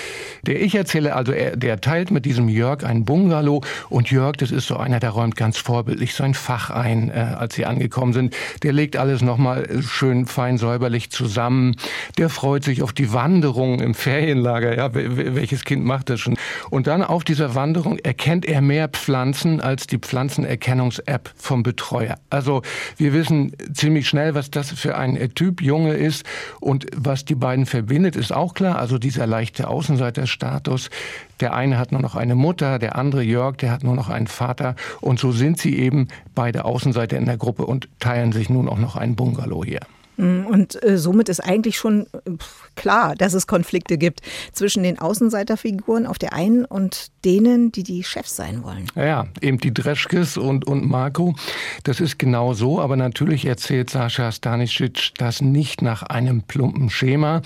Der 0.48 0.60
Ich-Erzähler, 0.60 1.16
also 1.16 1.32
er, 1.32 1.56
der 1.56 1.80
teilt 1.80 2.10
mit 2.10 2.26
diesem 2.26 2.50
Jörg 2.50 2.84
ein 2.84 3.06
Bungalow. 3.06 3.62
Und 3.92 4.10
Jörg, 4.10 4.38
das 4.38 4.50
ist 4.50 4.66
so 4.66 4.78
einer, 4.78 5.00
der 5.00 5.12
räumt 5.12 5.36
ganz 5.36 5.60
vorbildlich 5.60 6.16
sein 6.16 6.34
Fach 6.34 6.72
ein, 6.72 7.12
äh, 7.12 7.36
als 7.38 7.54
sie 7.54 7.68
angekommen 7.68 8.14
sind. 8.14 8.36
Der 8.64 8.74
legt 8.74 8.98
alles 8.98 9.22
nochmal 9.22 9.84
schön 9.84 10.26
fein 10.26 10.58
säuberlich 10.58 11.12
zusammen. 11.12 11.76
Der 12.18 12.30
freut 12.30 12.64
sich 12.64 12.82
auf 12.82 12.94
die 12.94 13.14
Wanderung 13.14 13.80
im 13.80 13.94
Ferien 13.94 14.23
Ferienlager, 14.24 14.78
ja, 14.78 14.90
welches 14.94 15.66
Kind 15.66 15.84
macht 15.84 16.10
das 16.10 16.22
schon? 16.22 16.38
Und 16.70 16.88
dann 16.88 17.04
auf 17.04 17.26
dieser 17.26 17.56
Wanderung 17.56 18.00
erkennt 18.00 18.46
er 18.46 18.62
mehr 18.62 18.88
Pflanzen 18.88 19.60
als 19.60 19.86
die 19.86 19.98
Pflanzenerkennungs-App 19.98 21.34
vom 21.36 21.62
Betreuer. 21.62 22.16
Also 22.30 22.62
wir 22.96 23.12
wissen 23.12 23.52
ziemlich 23.74 24.08
schnell, 24.08 24.34
was 24.34 24.50
das 24.50 24.72
für 24.72 24.98
ein 24.98 25.18
Typ 25.36 25.62
Junge 25.62 25.96
ist 25.96 26.26
und 26.62 26.86
was 26.96 27.26
die 27.26 27.36
beiden 27.36 27.66
verbindet, 27.66 28.16
ist 28.16 28.32
auch 28.32 28.54
klar. 28.54 28.78
Also 28.78 28.98
dieser 28.98 29.28
leichte 29.28 29.68
Außenseiterstatus. 29.68 30.90
Der 31.42 31.54
eine 31.54 31.78
hat 31.78 31.92
nur 31.92 32.02
noch 32.02 32.16
eine 32.16 32.36
Mutter, 32.36 32.80
der 32.80 32.96
andere 32.96 33.24
Jörg, 33.24 33.58
der 33.58 33.72
hat 33.72 33.84
nur 33.84 33.96
noch 33.96 34.08
einen 34.08 34.28
Vater. 34.28 34.78
Und 35.02 35.20
so 35.20 35.34
sind 35.34 35.60
sie 35.60 35.78
eben 35.78 36.08
beide 36.34 36.64
Außenseiter 36.64 37.18
in 37.18 37.26
der 37.26 37.36
Gruppe 37.36 37.66
und 37.66 37.90
teilen 38.00 38.32
sich 38.32 38.50
nun 38.50 38.70
auch 38.70 38.78
noch 38.78 38.96
einen 38.96 39.18
Bungalow 39.18 39.66
hier. 39.66 39.82
Mm, 40.18 40.45
und 40.45 40.82
äh, 40.84 40.97
somit 40.97 41.30
ist 41.30 41.39
eigentlich 41.39 41.78
schon 41.78 42.07
klar, 42.76 43.16
dass 43.16 43.34
es 43.34 43.47
Konflikte 43.47 43.97
gibt 43.97 44.22
zwischen 44.51 44.84
den 44.84 44.99
Außenseiterfiguren 44.99 46.05
auf 46.05 46.18
der 46.18 46.34
einen 46.34 46.66
und 46.66 47.11
denen, 47.26 47.72
die 47.72 47.84
die 47.84 48.03
Chefs 48.03 48.36
sein 48.36 48.64
wollen. 48.64 48.88
Ja, 48.95 49.28
eben 49.41 49.57
die 49.57 49.74
Dreschkes 49.74 50.38
und, 50.38 50.66
und 50.68 50.86
Marco. 50.86 51.36
Das 51.84 51.99
ist 51.99 52.20
genau 52.20 52.53
so, 52.53 52.82
aber 52.82 52.95
natürlich 52.95 53.45
erzählt 53.45 53.89
Sascha 53.89 54.32
Stanisic 54.32 55.11
das 55.18 55.41
nicht 55.41 55.82
nach 55.82 56.03
einem 56.03 56.43
plumpen 56.43 56.89
Schema, 56.89 57.41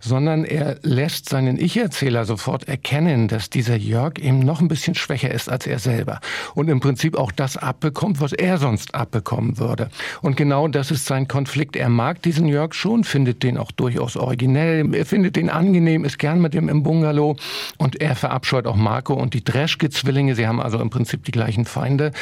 sondern 0.00 0.44
er 0.44 0.78
lässt 0.82 1.28
seinen 1.28 1.58
Ich-Erzähler 1.58 2.24
sofort 2.24 2.68
erkennen, 2.68 3.28
dass 3.28 3.50
dieser 3.50 3.76
Jörg 3.76 4.18
eben 4.18 4.40
noch 4.40 4.60
ein 4.60 4.68
bisschen 4.68 4.94
schwächer 4.94 5.30
ist 5.30 5.48
als 5.48 5.66
er 5.66 5.78
selber 5.78 6.20
und 6.54 6.68
im 6.68 6.80
Prinzip 6.80 7.16
auch 7.16 7.32
das 7.32 7.56
abbekommt, 7.56 8.20
was 8.20 8.32
er 8.32 8.58
sonst 8.58 8.94
abbekommen 8.94 9.58
würde. 9.58 9.90
Und 10.22 10.36
genau 10.36 10.68
das 10.68 10.90
ist 10.90 11.06
sein 11.06 11.28
Konflikt. 11.28 11.76
Er 11.76 11.88
mag 11.88 12.07
diesen 12.14 12.48
Jörg 12.48 12.74
schon, 12.74 13.04
findet 13.04 13.42
den 13.42 13.58
auch 13.58 13.72
durchaus 13.72 14.16
originell, 14.16 14.94
er 14.94 15.06
findet 15.06 15.36
den 15.36 15.50
angenehm, 15.50 16.04
ist 16.04 16.18
gern 16.18 16.40
mit 16.40 16.54
ihm 16.54 16.68
im 16.68 16.82
Bungalow 16.82 17.36
und 17.76 18.00
er 18.00 18.16
verabscheut 18.16 18.66
auch 18.66 18.76
Marco 18.76 19.14
und 19.14 19.34
die 19.34 19.44
Dreschke-Zwillinge. 19.44 20.34
Sie 20.34 20.46
haben 20.46 20.60
also 20.60 20.78
im 20.80 20.90
Prinzip 20.90 21.24
die 21.24 21.32
gleichen 21.32 21.64
Feinde. 21.64 22.12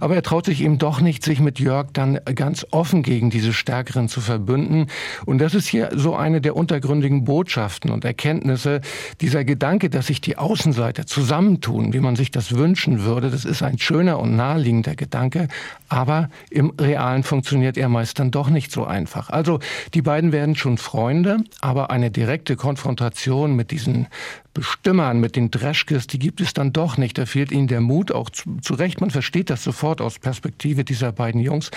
Aber 0.00 0.14
er 0.14 0.22
traut 0.22 0.46
sich 0.46 0.62
eben 0.62 0.78
doch 0.78 1.00
nicht, 1.00 1.24
sich 1.24 1.40
mit 1.40 1.58
Jörg 1.58 1.88
dann 1.92 2.18
ganz 2.34 2.66
offen 2.70 3.02
gegen 3.02 3.30
diese 3.30 3.52
Stärkeren 3.52 4.08
zu 4.08 4.20
verbünden. 4.20 4.86
Und 5.24 5.38
das 5.38 5.54
ist 5.54 5.66
hier 5.66 5.90
so 5.94 6.14
eine 6.14 6.40
der 6.40 6.56
untergründigen 6.56 7.24
Botschaften 7.24 7.90
und 7.90 8.04
Erkenntnisse. 8.04 8.80
Dieser 9.20 9.44
Gedanke, 9.44 9.90
dass 9.90 10.08
sich 10.08 10.20
die 10.20 10.38
Außenseiter 10.38 11.06
zusammentun, 11.06 11.92
wie 11.92 12.00
man 12.00 12.16
sich 12.16 12.30
das 12.30 12.52
wünschen 12.56 13.04
würde, 13.04 13.30
das 13.30 13.44
ist 13.44 13.62
ein 13.62 13.78
schöner 13.78 14.18
und 14.18 14.36
naheliegender 14.36 14.96
Gedanke. 14.96 15.48
Aber 15.88 16.30
im 16.50 16.72
Realen 16.80 17.22
funktioniert 17.22 17.76
er 17.76 17.88
meist 17.88 18.18
dann 18.18 18.30
doch 18.30 18.48
nicht 18.48 18.72
so 18.72 18.84
einfach. 18.84 19.30
Also 19.36 19.58
die 19.92 20.00
beiden 20.00 20.32
werden 20.32 20.56
schon 20.56 20.78
Freunde, 20.78 21.44
aber 21.60 21.90
eine 21.90 22.10
direkte 22.10 22.56
Konfrontation 22.56 23.54
mit 23.54 23.70
diesen 23.70 24.06
Bestimmern, 24.54 25.20
mit 25.20 25.36
den 25.36 25.50
Dreschkes, 25.50 26.06
die 26.06 26.18
gibt 26.18 26.40
es 26.40 26.54
dann 26.54 26.72
doch 26.72 26.96
nicht. 26.96 27.18
Da 27.18 27.26
fehlt 27.26 27.52
ihnen 27.52 27.68
der 27.68 27.82
Mut, 27.82 28.12
auch 28.12 28.30
zu, 28.30 28.56
zu 28.62 28.72
Recht. 28.72 29.02
Man 29.02 29.10
versteht 29.10 29.50
das 29.50 29.62
sofort 29.62 30.00
aus 30.00 30.18
Perspektive 30.18 30.84
dieser 30.84 31.12
beiden 31.12 31.42
Jungs. 31.42 31.70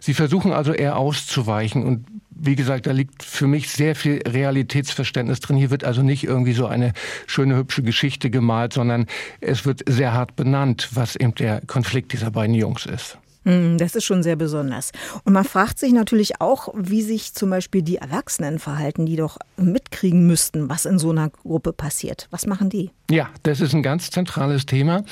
Sie 0.00 0.14
versuchen 0.14 0.52
also 0.52 0.72
eher 0.72 0.96
auszuweichen 0.96 1.84
und 1.84 2.06
wie 2.30 2.56
gesagt, 2.56 2.86
da 2.86 2.92
liegt 2.92 3.22
für 3.22 3.46
mich 3.46 3.68
sehr 3.68 3.94
viel 3.94 4.22
Realitätsverständnis 4.26 5.40
drin. 5.40 5.56
Hier 5.58 5.70
wird 5.70 5.84
also 5.84 6.02
nicht 6.02 6.24
irgendwie 6.24 6.54
so 6.54 6.66
eine 6.66 6.94
schöne, 7.26 7.56
hübsche 7.56 7.82
Geschichte 7.82 8.30
gemalt, 8.30 8.72
sondern 8.72 9.06
es 9.42 9.66
wird 9.66 9.82
sehr 9.86 10.14
hart 10.14 10.34
benannt, 10.34 10.88
was 10.92 11.14
eben 11.14 11.34
der 11.34 11.60
Konflikt 11.66 12.14
dieser 12.14 12.30
beiden 12.30 12.54
Jungs 12.54 12.86
ist. 12.86 13.18
Hm, 13.44 13.78
das 13.78 13.96
ist 13.96 14.04
schon 14.04 14.22
sehr 14.22 14.36
besonders. 14.36 14.92
Und 15.24 15.32
man 15.32 15.44
fragt 15.44 15.78
sich 15.78 15.92
natürlich 15.92 16.40
auch, 16.40 16.68
wie 16.76 17.02
sich 17.02 17.34
zum 17.34 17.50
Beispiel 17.50 17.82
die 17.82 17.96
Erwachsenen 17.96 18.58
verhalten, 18.58 19.06
die 19.06 19.16
doch 19.16 19.38
mitkriegen 19.56 20.26
müssten, 20.26 20.68
was 20.68 20.86
in 20.86 20.98
so 20.98 21.10
einer 21.10 21.30
Gruppe 21.30 21.72
passiert. 21.72 22.28
Was 22.30 22.46
machen 22.46 22.70
die? 22.70 22.90
Ja, 23.12 23.28
das 23.42 23.60
ist 23.60 23.74
ein 23.74 23.82
ganz 23.82 24.08
zentrales 24.08 24.64
Thema 24.64 25.04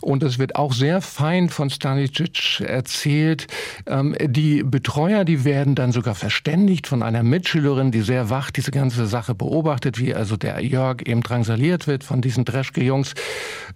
und 0.00 0.22
es 0.22 0.38
wird 0.38 0.54
auch 0.54 0.72
sehr 0.72 1.02
fein 1.02 1.48
von 1.48 1.70
Stanisic 1.70 2.60
erzählt. 2.60 3.48
Ähm, 3.88 4.14
die 4.20 4.62
Betreuer, 4.62 5.24
die 5.24 5.44
werden 5.44 5.74
dann 5.74 5.90
sogar 5.90 6.14
verständigt 6.14 6.86
von 6.86 7.02
einer 7.02 7.24
Mitschülerin, 7.24 7.90
die 7.90 8.02
sehr 8.02 8.30
wach 8.30 8.52
diese 8.52 8.70
ganze 8.70 9.08
Sache 9.08 9.34
beobachtet, 9.34 9.98
wie 9.98 10.14
also 10.14 10.36
der 10.36 10.64
Jörg 10.64 11.02
eben 11.04 11.20
drangsaliert 11.20 11.88
wird 11.88 12.04
von 12.04 12.20
diesen 12.20 12.44
Dreschke-Jungs. 12.44 13.14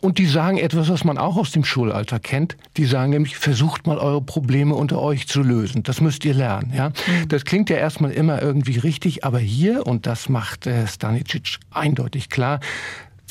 Und 0.01 0.19
die 0.19 0.27
sagen 0.27 0.59
etwas, 0.59 0.89
was 0.89 1.03
man 1.03 1.19
auch 1.19 1.37
aus 1.37 1.51
dem 1.51 1.65
Schulalter 1.65 2.21
kennt. 2.21 2.57
Die 2.77 2.85
sagen 2.85 3.11
nämlich, 3.11 3.37
versucht 3.37 3.89
mal 3.89 3.99
eure 3.99 4.23
Probleme 4.23 4.77
unter 4.77 5.03
euch 5.03 5.27
zu 5.27 5.43
lösen. 5.43 5.83
Das 5.83 6.01
müsst 6.01 6.25
ihr 6.25 6.35
lernen. 6.35 6.73
Ja? 6.73 6.91
Mhm. 6.91 7.27
Das 7.27 7.45
klingt 7.45 7.69
ja 7.69 7.79
erstmal 7.79 8.13
immer 8.13 8.41
irgendwie 8.41 8.79
richtig, 8.79 9.25
aber 9.25 9.41
hier, 9.41 9.89
und 9.89 10.07
das 10.07 10.29
macht 10.29 10.69
äh, 10.69 10.87
Stanisic 10.87 11.59
eindeutig 11.73 12.29
klar, 12.29 12.61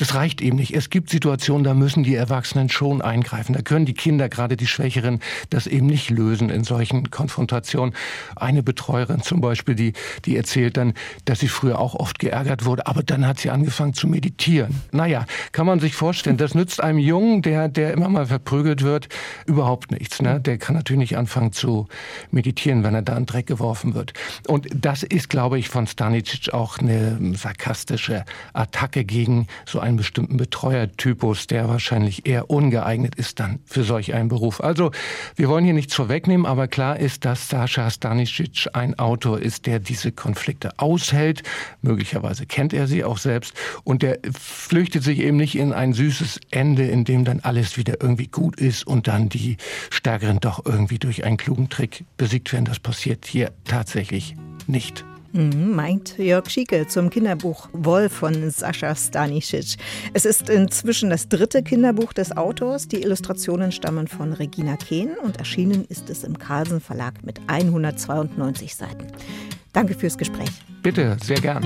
das 0.01 0.15
reicht 0.15 0.41
eben 0.41 0.57
nicht. 0.57 0.73
Es 0.73 0.89
gibt 0.89 1.11
Situationen, 1.11 1.63
da 1.63 1.75
müssen 1.75 2.01
die 2.01 2.15
Erwachsenen 2.15 2.69
schon 2.69 3.03
eingreifen. 3.03 3.53
Da 3.53 3.61
können 3.61 3.85
die 3.85 3.93
Kinder, 3.93 4.29
gerade 4.29 4.57
die 4.57 4.65
Schwächeren, 4.65 5.19
das 5.51 5.67
eben 5.67 5.85
nicht 5.85 6.09
lösen 6.09 6.49
in 6.49 6.63
solchen 6.63 7.11
Konfrontationen. 7.11 7.93
Eine 8.35 8.63
Betreuerin 8.63 9.21
zum 9.21 9.41
Beispiel, 9.41 9.75
die, 9.75 9.93
die 10.25 10.37
erzählt 10.37 10.77
dann, 10.77 10.95
dass 11.25 11.41
sie 11.41 11.49
früher 11.49 11.77
auch 11.77 11.93
oft 11.93 12.17
geärgert 12.17 12.65
wurde, 12.65 12.87
aber 12.87 13.03
dann 13.03 13.27
hat 13.27 13.37
sie 13.37 13.51
angefangen 13.51 13.93
zu 13.93 14.07
meditieren. 14.07 14.81
Naja, 14.91 15.27
kann 15.51 15.67
man 15.67 15.79
sich 15.79 15.93
vorstellen, 15.93 16.37
das 16.37 16.55
nützt 16.55 16.81
einem 16.81 16.97
Jungen, 16.97 17.43
der, 17.43 17.69
der 17.69 17.93
immer 17.93 18.09
mal 18.09 18.25
verprügelt 18.25 18.81
wird, 18.81 19.07
überhaupt 19.45 19.91
nichts. 19.91 20.19
Ne? 20.19 20.41
Der 20.41 20.57
kann 20.57 20.75
natürlich 20.75 21.11
nicht 21.11 21.17
anfangen 21.19 21.51
zu 21.51 21.87
meditieren, 22.31 22.83
wenn 22.83 22.95
er 22.95 23.03
da 23.03 23.15
in 23.15 23.27
Dreck 23.27 23.45
geworfen 23.45 23.93
wird. 23.93 24.13
Und 24.47 24.67
das 24.73 25.03
ist, 25.03 25.29
glaube 25.29 25.59
ich, 25.59 25.69
von 25.69 25.85
Stanicic 25.85 26.55
auch 26.55 26.79
eine 26.79 27.19
sarkastische 27.35 28.25
Attacke 28.53 29.05
gegen 29.05 29.45
so 29.67 29.79
ein 29.79 29.90
einen 29.91 29.97
bestimmten 29.97 30.37
Betreuertypus, 30.37 31.47
der 31.47 31.67
wahrscheinlich 31.67 32.25
eher 32.25 32.49
ungeeignet 32.49 33.15
ist 33.15 33.39
dann 33.39 33.59
für 33.65 33.83
solch 33.83 34.13
einen 34.13 34.29
Beruf. 34.29 34.61
Also 34.61 34.91
wir 35.35 35.49
wollen 35.49 35.65
hier 35.65 35.73
nichts 35.73 35.93
vorwegnehmen, 35.93 36.45
aber 36.45 36.67
klar 36.67 36.97
ist, 36.97 37.25
dass 37.25 37.49
Sascha 37.49 37.89
Stanisic 37.89 38.67
ein 38.73 38.97
Autor 38.97 39.39
ist, 39.39 39.65
der 39.65 39.79
diese 39.79 40.11
Konflikte 40.11 40.79
aushält. 40.79 41.43
Möglicherweise 41.81 42.45
kennt 42.45 42.73
er 42.73 42.87
sie 42.87 43.03
auch 43.03 43.17
selbst 43.17 43.53
und 43.83 44.01
der 44.01 44.19
flüchtet 44.31 45.03
sich 45.03 45.19
eben 45.19 45.37
nicht 45.37 45.55
in 45.55 45.73
ein 45.73 45.93
süßes 45.93 46.39
Ende, 46.51 46.87
in 46.87 47.03
dem 47.03 47.25
dann 47.25 47.41
alles 47.41 47.77
wieder 47.77 48.01
irgendwie 48.01 48.27
gut 48.27 48.59
ist 48.59 48.87
und 48.87 49.07
dann 49.07 49.27
die 49.27 49.57
Stärkeren 49.89 50.39
doch 50.39 50.65
irgendwie 50.65 50.99
durch 50.99 51.25
einen 51.25 51.37
klugen 51.37 51.69
Trick 51.69 52.05
besiegt 52.15 52.53
werden. 52.53 52.65
Das 52.65 52.79
passiert 52.79 53.25
hier 53.25 53.51
tatsächlich 53.65 54.35
nicht. 54.67 55.03
Mhm, 55.33 55.75
meint 55.75 56.17
Jörg 56.17 56.49
Schieke 56.49 56.87
zum 56.87 57.09
Kinderbuch 57.09 57.69
Wolf 57.71 58.11
von 58.11 58.49
Sascha 58.49 58.95
Stanisic. 58.95 59.77
Es 60.13 60.25
ist 60.25 60.49
inzwischen 60.49 61.09
das 61.09 61.29
dritte 61.29 61.63
Kinderbuch 61.63 62.11
des 62.11 62.35
Autors. 62.35 62.87
Die 62.87 63.01
Illustrationen 63.01 63.71
stammen 63.71 64.07
von 64.07 64.33
Regina 64.33 64.75
Kehn 64.75 65.11
und 65.23 65.37
erschienen 65.37 65.85
ist 65.87 66.09
es 66.09 66.23
im 66.23 66.37
Carlsen 66.37 66.81
Verlag 66.81 67.23
mit 67.23 67.39
192 67.47 68.75
Seiten. 68.75 69.07
Danke 69.71 69.93
fürs 69.93 70.17
Gespräch. 70.17 70.51
Bitte, 70.83 71.15
sehr 71.23 71.39
gern. 71.39 71.63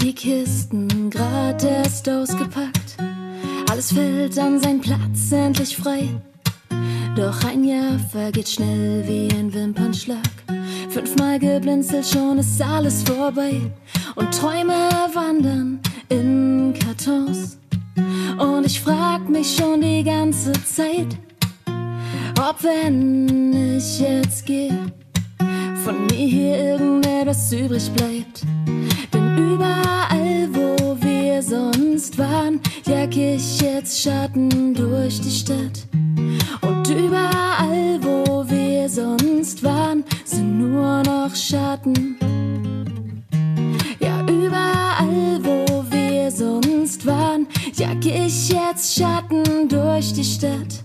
Die 0.00 0.14
Kisten 0.14 1.10
grad 1.10 1.62
erst 1.62 2.08
ausgepackt. 2.08 2.96
Alles 3.70 3.92
fällt 3.92 4.38
an 4.38 4.60
seinen 4.60 4.80
Platz, 4.80 5.30
endlich 5.30 5.76
frei. 5.76 6.08
Doch 7.16 7.44
ein 7.44 7.64
Jahr 7.64 7.98
vergeht 8.10 8.48
schnell 8.48 9.06
wie 9.06 9.28
ein 9.36 9.52
Wimpernschlag. 9.52 10.18
Fünfmal 10.94 11.40
geblinzelt, 11.40 12.06
schon 12.06 12.38
ist 12.38 12.62
alles 12.62 13.02
vorbei. 13.02 13.60
Und 14.14 14.32
Träume 14.32 14.90
wandern 15.12 15.80
in 16.08 16.72
Kartons. 16.72 17.58
Und 18.38 18.64
ich 18.64 18.80
frag 18.80 19.28
mich 19.28 19.56
schon 19.56 19.80
die 19.80 20.04
ganze 20.04 20.52
Zeit, 20.52 21.18
ob 22.38 22.62
wenn 22.62 23.76
ich 23.76 23.98
jetzt 23.98 24.46
gehe, 24.46 24.92
von 25.82 26.06
mir 26.06 26.28
hier 26.28 26.58
irgendetwas 26.58 27.52
übrig 27.52 27.90
bleibt. 27.90 28.44
Denn 29.12 29.36
überall, 29.36 30.48
wo 30.52 30.96
wir 31.00 31.42
sonst 31.42 32.16
waren, 32.18 32.60
jag 32.86 33.16
ich 33.16 33.60
jetzt 33.60 34.00
Schatten 34.00 34.72
durch 34.72 35.20
die 35.20 35.32
Stadt. 35.32 35.88
Und 36.60 36.88
überall, 36.88 37.98
wo 38.00 38.48
wir 38.48 38.88
sonst 38.88 39.64
waren, 39.64 40.04
sind 40.24 40.58
nur 40.58 41.02
noch 41.02 41.34
Schatten. 41.34 42.16
Ja, 44.00 44.20
überall, 44.22 45.38
wo 45.42 45.84
wir 45.90 46.30
sonst 46.30 47.06
waren, 47.06 47.46
jag 47.76 48.04
ich 48.04 48.48
jetzt 48.48 48.94
Schatten 48.94 49.68
durch 49.68 50.12
die 50.12 50.24
Stadt. 50.24 50.84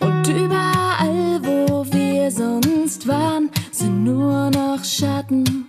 Und 0.00 0.28
überall, 0.28 1.40
wo 1.42 1.84
wir 1.90 2.30
sonst 2.30 3.06
waren, 3.08 3.50
sind 3.72 4.04
nur 4.04 4.50
noch 4.50 4.84
Schatten. 4.84 5.66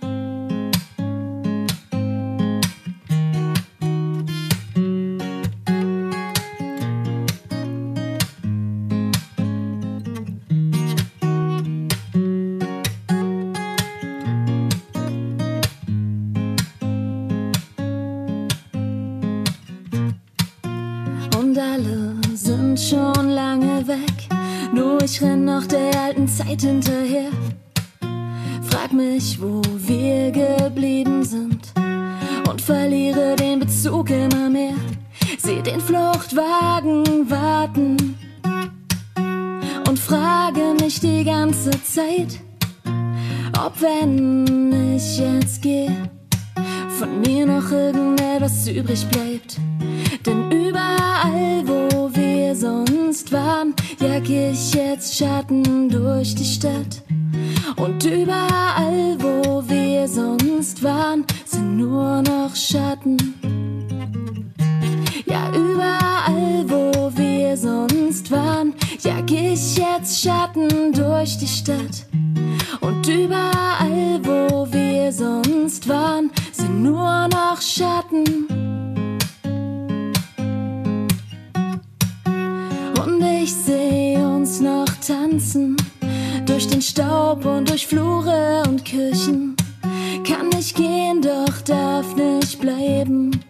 Und 21.50 21.58
alle 21.58 22.14
sind 22.32 22.78
schon 22.78 23.30
lange 23.30 23.84
weg. 23.88 24.28
Nur 24.72 25.02
ich 25.02 25.20
renn 25.20 25.46
noch 25.46 25.66
der 25.66 26.00
alten 26.00 26.28
Zeit 26.28 26.62
hinterher. 26.62 27.28
Frag 28.62 28.92
mich, 28.92 29.36
wo 29.42 29.60
wir 29.78 30.30
geblieben 30.30 31.24
sind. 31.24 31.72
Und 32.48 32.60
verliere 32.60 33.34
den 33.34 33.58
Bezug 33.58 34.10
immer 34.10 34.48
mehr. 34.48 34.76
Seh 35.38 35.60
den 35.60 35.80
Fluchtwagen 35.80 37.28
warten. 37.28 37.96
Und 39.88 39.98
frage 39.98 40.76
mich 40.80 41.00
die 41.00 41.24
ganze 41.24 41.72
Zeit, 41.82 42.38
ob 43.58 43.72
wenn 43.82 44.94
ich 44.94 45.18
jetzt 45.18 45.62
gehe, 45.62 45.90
von 46.96 47.20
mir 47.22 47.44
noch 47.44 47.72
irgendetwas 47.72 48.68
übrig 48.68 49.04
bleibt. 49.08 49.58
Denn 50.26 50.50
überall, 50.50 51.62
wo 51.66 52.10
wir 52.14 52.54
sonst 52.54 53.32
waren, 53.32 53.74
jag 53.98 54.28
ich 54.28 54.74
jetzt 54.74 55.16
Schatten 55.16 55.88
durch 55.88 56.34
die 56.34 56.44
Stadt. 56.44 57.02
Und 57.76 58.04
überall, 58.04 59.16
wo 59.18 59.62
wir 59.66 60.06
sonst 60.06 60.82
waren, 60.82 61.24
sind 61.46 61.78
nur 61.78 62.22
noch 62.22 62.54
Schatten. 62.54 63.16
Ja, 65.24 65.50
überall, 65.54 66.64
wo 66.66 67.10
wir 67.16 67.56
sonst 67.56 68.30
waren, 68.30 68.74
jag 69.02 69.30
ich 69.30 69.78
jetzt 69.78 70.20
Schatten 70.20 70.92
durch 70.92 71.38
die 71.38 71.46
Stadt. 71.46 72.06
Und 72.80 73.06
überall, 73.06 74.20
wo 74.22 74.70
wir 74.70 75.12
sonst 75.12 75.88
waren, 75.88 76.30
sind 76.52 76.82
nur 76.82 77.28
noch 77.28 77.60
Schatten. 77.60 78.69
Ich 83.50 83.56
seh 83.56 84.16
uns 84.16 84.60
noch 84.60 84.88
tanzen 85.04 85.76
durch 86.46 86.68
den 86.68 86.80
Staub 86.80 87.44
und 87.44 87.68
durch 87.68 87.84
Flure 87.84 88.62
und 88.68 88.84
Kirchen. 88.84 89.56
Kann 90.24 90.50
nicht 90.50 90.76
gehen, 90.76 91.20
doch 91.20 91.60
darf 91.62 92.14
nicht 92.14 92.60
bleiben 92.60 93.40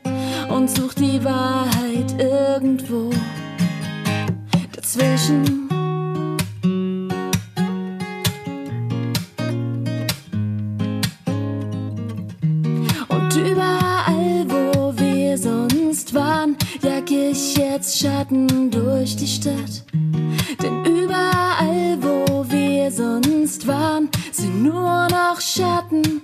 und 0.48 0.70
such 0.70 0.94
die 0.94 1.22
Wahrheit 1.22 2.14
irgendwo 2.18 3.11
dazwischen. 4.72 5.59
Ich 17.41 17.57
jetzt 17.57 17.99
Schatten 17.99 18.70
durch 18.70 19.16
die 19.16 19.26
Stadt. 19.26 19.84
Denn 20.62 20.84
überall, 20.84 21.97
wo 22.03 22.45
wir 22.51 22.91
sonst 22.91 23.66
waren, 23.66 24.11
sind 24.30 24.62
nur 24.62 25.09
noch 25.09 25.41
Schatten. 25.41 26.20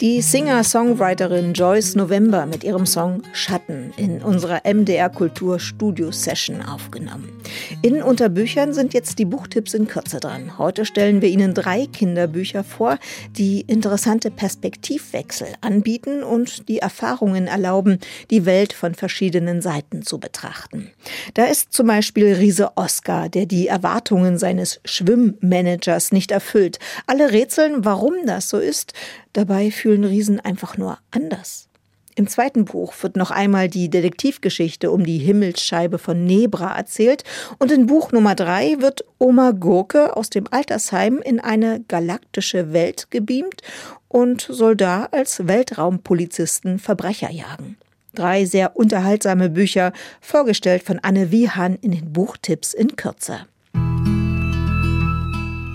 Die 0.00 0.20
Singer-Songwriterin 0.20 1.52
Joyce 1.52 1.96
November 1.96 2.46
mit 2.46 2.64
ihrem 2.64 2.86
Song 2.86 3.22
Schatten 3.32 3.92
in 3.96 4.22
unserer 4.22 4.62
MDR 4.64 5.10
Kultur 5.10 5.58
Studio 5.58 6.12
Session 6.12 6.62
aufgenommen. 6.62 7.41
In 7.82 8.02
Unterbüchern 8.02 8.74
sind 8.74 8.94
jetzt 8.94 9.18
die 9.18 9.24
Buchtipps 9.24 9.74
in 9.74 9.86
Kürze 9.86 10.20
dran. 10.20 10.58
Heute 10.58 10.84
stellen 10.84 11.22
wir 11.22 11.28
Ihnen 11.28 11.54
drei 11.54 11.86
Kinderbücher 11.86 12.64
vor, 12.64 12.98
die 13.36 13.62
interessante 13.62 14.30
Perspektivwechsel 14.30 15.48
anbieten 15.60 16.22
und 16.22 16.68
die 16.68 16.78
Erfahrungen 16.78 17.46
erlauben, 17.46 17.98
die 18.30 18.46
Welt 18.46 18.72
von 18.72 18.94
verschiedenen 18.94 19.62
Seiten 19.62 20.02
zu 20.02 20.18
betrachten. 20.18 20.90
Da 21.34 21.46
ist 21.46 21.72
zum 21.72 21.86
Beispiel 21.86 22.34
Riese 22.34 22.76
Oscar, 22.76 23.28
der 23.28 23.46
die 23.46 23.66
Erwartungen 23.66 24.38
seines 24.38 24.80
Schwimmmanagers 24.84 26.12
nicht 26.12 26.30
erfüllt. 26.30 26.78
Alle 27.06 27.32
rätseln, 27.32 27.84
warum 27.84 28.14
das 28.26 28.48
so 28.48 28.58
ist. 28.58 28.92
Dabei 29.32 29.70
fühlen 29.70 30.04
Riesen 30.04 30.40
einfach 30.40 30.76
nur 30.76 30.98
anders. 31.10 31.68
Im 32.14 32.26
zweiten 32.26 32.66
Buch 32.66 32.92
wird 33.00 33.16
noch 33.16 33.30
einmal 33.30 33.68
die 33.68 33.88
Detektivgeschichte 33.88 34.90
um 34.90 35.04
die 35.04 35.16
Himmelsscheibe 35.16 35.96
von 35.98 36.24
Nebra 36.24 36.76
erzählt 36.76 37.24
und 37.58 37.72
in 37.72 37.86
Buch 37.86 38.12
Nummer 38.12 38.34
drei 38.34 38.76
wird 38.80 39.04
Oma 39.18 39.52
Gurke 39.52 40.14
aus 40.14 40.28
dem 40.28 40.44
Altersheim 40.50 41.22
in 41.24 41.40
eine 41.40 41.80
galaktische 41.88 42.74
Welt 42.74 43.10
gebeamt 43.10 43.62
und 44.08 44.42
soll 44.42 44.76
da 44.76 45.08
als 45.10 45.46
Weltraumpolizisten 45.46 46.78
Verbrecher 46.78 47.30
jagen. 47.30 47.78
Drei 48.14 48.44
sehr 48.44 48.76
unterhaltsame 48.76 49.48
Bücher, 49.48 49.94
vorgestellt 50.20 50.82
von 50.82 50.98
Anne 50.98 51.30
Wiehan 51.30 51.76
in 51.80 51.92
den 51.92 52.12
Buchtipps 52.12 52.74
in 52.74 52.94
Kürze. 52.96 53.46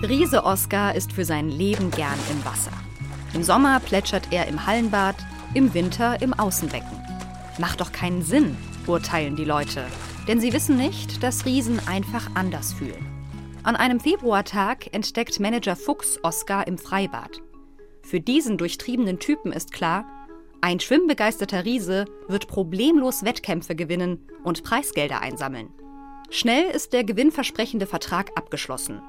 Riese 0.08 0.44
Oskar 0.44 0.94
ist 0.94 1.12
für 1.12 1.24
sein 1.24 1.48
Leben 1.48 1.90
gern 1.90 2.18
im 2.30 2.44
Wasser. 2.44 2.70
Im 3.34 3.42
Sommer 3.42 3.80
plätschert 3.80 4.28
er 4.30 4.46
im 4.46 4.64
Hallenbad, 4.64 5.16
im 5.54 5.74
Winter 5.74 6.20
im 6.20 6.34
Außenbecken. 6.34 7.02
Macht 7.58 7.80
doch 7.80 7.92
keinen 7.92 8.22
Sinn, 8.22 8.56
urteilen 8.86 9.36
die 9.36 9.44
Leute, 9.44 9.84
denn 10.26 10.40
sie 10.40 10.52
wissen 10.52 10.76
nicht, 10.76 11.22
dass 11.22 11.46
Riesen 11.46 11.80
einfach 11.86 12.30
anders 12.34 12.72
fühlen. 12.72 13.06
An 13.62 13.76
einem 13.76 14.00
Februartag 14.00 14.94
entdeckt 14.94 15.40
Manager 15.40 15.76
Fuchs 15.76 16.18
Oskar 16.22 16.66
im 16.66 16.78
Freibad. 16.78 17.42
Für 18.02 18.20
diesen 18.20 18.56
durchtriebenen 18.56 19.18
Typen 19.18 19.52
ist 19.52 19.72
klar, 19.72 20.04
ein 20.60 20.80
schwimmbegeisterter 20.80 21.64
Riese 21.64 22.06
wird 22.26 22.48
problemlos 22.48 23.24
Wettkämpfe 23.24 23.76
gewinnen 23.76 24.26
und 24.44 24.64
Preisgelder 24.64 25.20
einsammeln. 25.20 25.68
Schnell 26.30 26.70
ist 26.70 26.92
der 26.92 27.04
gewinnversprechende 27.04 27.86
Vertrag 27.86 28.32
abgeschlossen. 28.36 29.00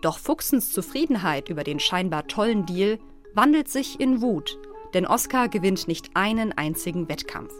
Doch 0.00 0.18
Fuchsens 0.18 0.72
Zufriedenheit 0.72 1.48
über 1.48 1.64
den 1.64 1.78
scheinbar 1.78 2.26
tollen 2.26 2.66
Deal 2.66 2.98
wandelt 3.34 3.68
sich 3.68 4.00
in 4.00 4.20
Wut, 4.20 4.58
denn 4.94 5.06
Oskar 5.06 5.48
gewinnt 5.48 5.88
nicht 5.88 6.10
einen 6.14 6.52
einzigen 6.52 7.08
Wettkampf. 7.08 7.52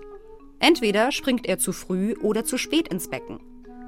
Entweder 0.60 1.12
springt 1.12 1.46
er 1.46 1.58
zu 1.58 1.72
früh 1.72 2.14
oder 2.22 2.44
zu 2.44 2.56
spät 2.56 2.88
ins 2.88 3.10
Becken. 3.10 3.40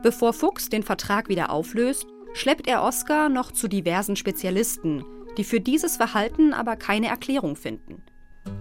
Bevor 0.03 0.33
Fuchs 0.33 0.69
den 0.69 0.83
Vertrag 0.83 1.29
wieder 1.29 1.51
auflöst, 1.51 2.07
schleppt 2.35 2.67
er 2.67 2.83
Oskar 2.83 3.29
noch 3.29 3.53
zu 3.53 3.69
diversen 3.69 4.17
Spezialisten, 4.17 5.05
die 5.39 5.45
für 5.45 5.61
dieses 5.61 5.97
Verhalten 5.97 6.53
aber 6.53 6.77
keine 6.77 7.07
Erklärung 7.07 7.57
finden. 7.57 8.03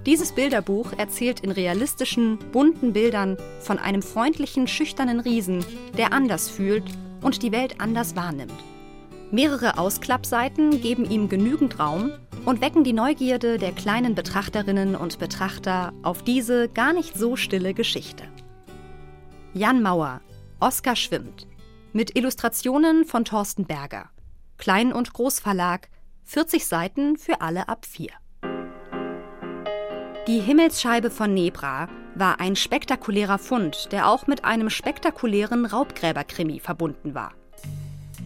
Dieses 0.05 0.31
Bilderbuch 0.31 0.93
erzählt 0.97 1.41
in 1.41 1.51
realistischen, 1.51 2.39
bunten 2.51 2.93
Bildern 2.93 3.37
von 3.59 3.79
einem 3.79 4.01
freundlichen, 4.01 4.67
schüchternen 4.67 5.19
Riesen, 5.19 5.65
der 5.97 6.13
anders 6.13 6.49
fühlt 6.49 6.85
und 7.21 7.43
die 7.43 7.51
Welt 7.51 7.79
anders 7.79 8.15
wahrnimmt. 8.15 8.53
Mehrere 9.31 9.77
Ausklappseiten 9.79 10.81
geben 10.81 11.09
ihm 11.09 11.29
genügend 11.29 11.79
Raum 11.79 12.11
und 12.45 12.61
wecken 12.61 12.83
die 12.83 12.93
Neugierde 12.93 13.57
der 13.57 13.71
kleinen 13.71 14.13
Betrachterinnen 14.13 14.95
und 14.95 15.17
Betrachter 15.17 15.93
auf 16.03 16.23
diese 16.23 16.69
gar 16.69 16.93
nicht 16.93 17.17
so 17.17 17.35
stille 17.35 17.73
Geschichte. 17.73 18.23
Jan 19.53 19.81
Mauer, 19.81 20.21
Oskar 20.59 20.95
schwimmt. 20.95 21.47
Mit 21.91 22.15
Illustrationen 22.15 23.05
von 23.05 23.25
Thorsten 23.25 23.65
Berger. 23.65 24.09
Klein- 24.57 24.93
und 24.93 25.13
Großverlag, 25.13 25.89
40 26.23 26.67
Seiten 26.67 27.17
für 27.17 27.41
alle 27.41 27.67
ab 27.67 27.85
4. 27.85 28.09
Die 30.27 30.39
Himmelsscheibe 30.39 31.09
von 31.09 31.33
Nebra 31.33 31.87
war 32.15 32.39
ein 32.39 32.55
spektakulärer 32.55 33.37
Fund, 33.37 33.91
der 33.91 34.07
auch 34.07 34.27
mit 34.27 34.45
einem 34.45 34.69
spektakulären 34.69 35.65
Raubgräberkrimi 35.65 36.59
verbunden 36.59 37.15
war. 37.15 37.33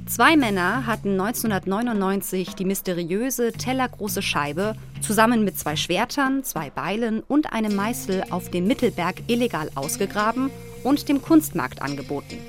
Zwei 0.10 0.36
Männer 0.36 0.88
hatten 0.88 1.12
1999 1.22 2.56
die 2.56 2.66
mysteriöse 2.66 3.52
tellergroße 3.52 4.24
Scheibe 4.24 4.76
zusammen 5.02 5.44
mit 5.44 5.60
zwei 5.60 5.76
Schwertern, 5.76 6.44
zwei 6.44 6.72
Beilen 6.72 7.22
und 7.22 7.54
einem 7.54 7.76
Meißel 7.76 8.24
auf 8.32 8.50
dem 8.50 8.66
Mittelberg 8.66 9.22
illegal 9.28 9.70
ausgegraben 9.76 10.50
und 10.84 11.10
dem 11.10 11.22
Kunstmarkt 11.22 11.84
angeboten. 11.84 12.40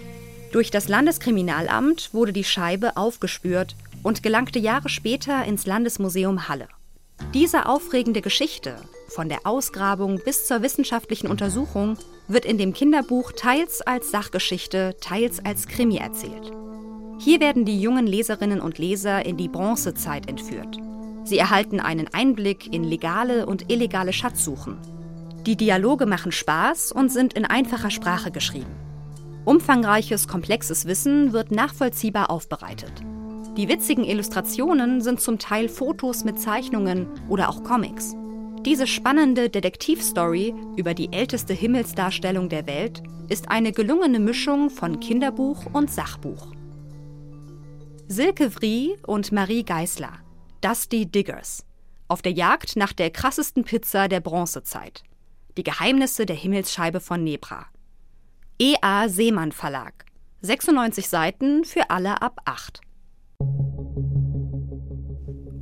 Durch 0.53 0.71
das 0.71 0.89
Landeskriminalamt 0.89 2.15
wurde 2.15 2.33
die 2.33 2.45
Scheibe 2.45 2.97
aufgespürt 2.97 3.77
und 4.03 4.23
gelangte 4.23 4.59
Jahre 4.59 4.89
später 4.89 5.45
ins 5.45 5.67
Landesmuseum 5.67 6.49
Halle. 6.49 6.67
Diese 7.35 7.67
aufregende 7.67 8.23
Geschichte, 8.23 8.77
von 9.09 9.29
der 9.29 9.41
Ausgrabung 9.45 10.19
bis 10.25 10.47
zur 10.47 10.63
wissenschaftlichen 10.63 11.27
Untersuchung, 11.27 11.99
wird 12.27 12.47
in 12.47 12.57
dem 12.57 12.73
Kinderbuch 12.73 13.33
teils 13.33 13.83
als 13.83 14.11
Sachgeschichte, 14.11 14.97
teils 15.03 15.45
als 15.45 15.69
Krimi 15.69 15.99
erzählt. 15.99 16.53
Hier 17.23 17.39
werden 17.39 17.66
die 17.66 17.79
jungen 17.79 18.07
Leserinnen 18.07 18.62
und 18.62 18.79
Leser 18.79 19.27
in 19.27 19.37
die 19.37 19.49
Bronzezeit 19.49 20.27
entführt. 20.27 20.79
Sie 21.25 21.37
erhalten 21.37 21.79
einen 21.79 22.09
Einblick 22.14 22.73
in 22.73 22.83
legale 22.83 23.45
und 23.45 23.71
illegale 23.71 24.14
Schatzsuchen. 24.14 24.79
Die 25.45 25.55
Dialoge 25.55 26.07
machen 26.07 26.33
Spaß 26.33 26.93
und 26.93 27.12
sind 27.12 27.35
in 27.35 27.45
einfacher 27.45 27.91
Sprache 27.91 28.31
geschrieben. 28.31 28.75
Umfangreiches, 29.45 30.29
komplexes 30.29 30.87
Wissen 30.87 31.35
wird 31.35 31.51
nachvollziehbar 31.51 32.31
aufbereitet. 32.31 32.93
Die 33.55 33.68
witzigen 33.68 34.05
Illustrationen 34.05 35.03
sind 35.03 35.21
zum 35.21 35.39
Teil 35.39 35.68
Fotos 35.68 36.25
mit 36.25 36.41
Zeichnungen 36.41 37.07
oder 37.29 37.51
auch 37.51 37.62
Comics. 37.62 38.16
Diese 38.64 38.87
spannende 38.87 39.51
Detektivstory 39.51 40.55
über 40.77 40.95
die 40.95 41.12
älteste 41.12 41.53
Himmelsdarstellung 41.53 42.49
der 42.49 42.66
Welt 42.66 43.03
ist 43.29 43.51
eine 43.51 43.73
gelungene 43.73 44.21
Mischung 44.21 44.71
von 44.71 45.01
Kinderbuch 45.01 45.66
und 45.75 45.91
Sachbuch. 45.91 46.55
Silke 48.13 48.51
Vrie 48.51 48.97
und 49.07 49.31
Marie 49.31 49.63
Geisler, 49.63 50.15
Dusty 50.63 51.07
Diggers, 51.07 51.65
auf 52.09 52.23
der 52.23 52.33
Jagd 52.33 52.75
nach 52.75 52.93
der 52.93 53.11
krassesten 53.11 53.63
Pizza 53.63 54.09
der 54.09 54.19
Bronzezeit. 54.19 55.05
Die 55.57 55.63
Geheimnisse 55.63 56.27
der 56.27 56.35
Himmelsscheibe 56.35 56.99
von 56.99 57.23
Nebra. 57.23 57.67
E.A. 58.59 59.09
Seemann 59.09 59.53
Verlag. 59.53 60.07
96 60.43 61.09
Seiten 61.09 61.65
für 61.65 61.89
alle 61.91 62.21
ab 62.21 62.41
8. 62.47 62.81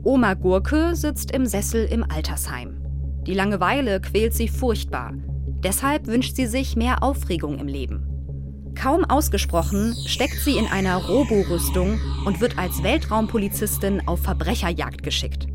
Oma 0.03 0.33
Gurke 0.33 0.97
sitzt 0.97 1.33
im 1.33 1.45
Sessel 1.45 1.85
im 1.85 2.03
Altersheim. 2.03 2.83
Die 3.27 3.35
Langeweile 3.35 4.01
quält 4.01 4.33
sie 4.33 4.49
furchtbar. 4.49 5.13
Deshalb 5.63 6.07
wünscht 6.07 6.37
sie 6.37 6.47
sich 6.47 6.77
mehr 6.77 7.03
Aufregung 7.03 7.59
im 7.59 7.69
Leben. 7.69 8.08
Kaum 8.81 9.05
ausgesprochen 9.05 9.97
steckt 10.07 10.39
sie 10.39 10.57
in 10.57 10.69
einer 10.69 10.97
Roborüstung 10.97 12.01
und 12.25 12.41
wird 12.41 12.59
als 12.59 12.85
Weltraumpolizistin 12.85 14.07
auf 14.07 14.23
Verbrecherjagd 14.23 15.03
geschickt. 15.03 15.49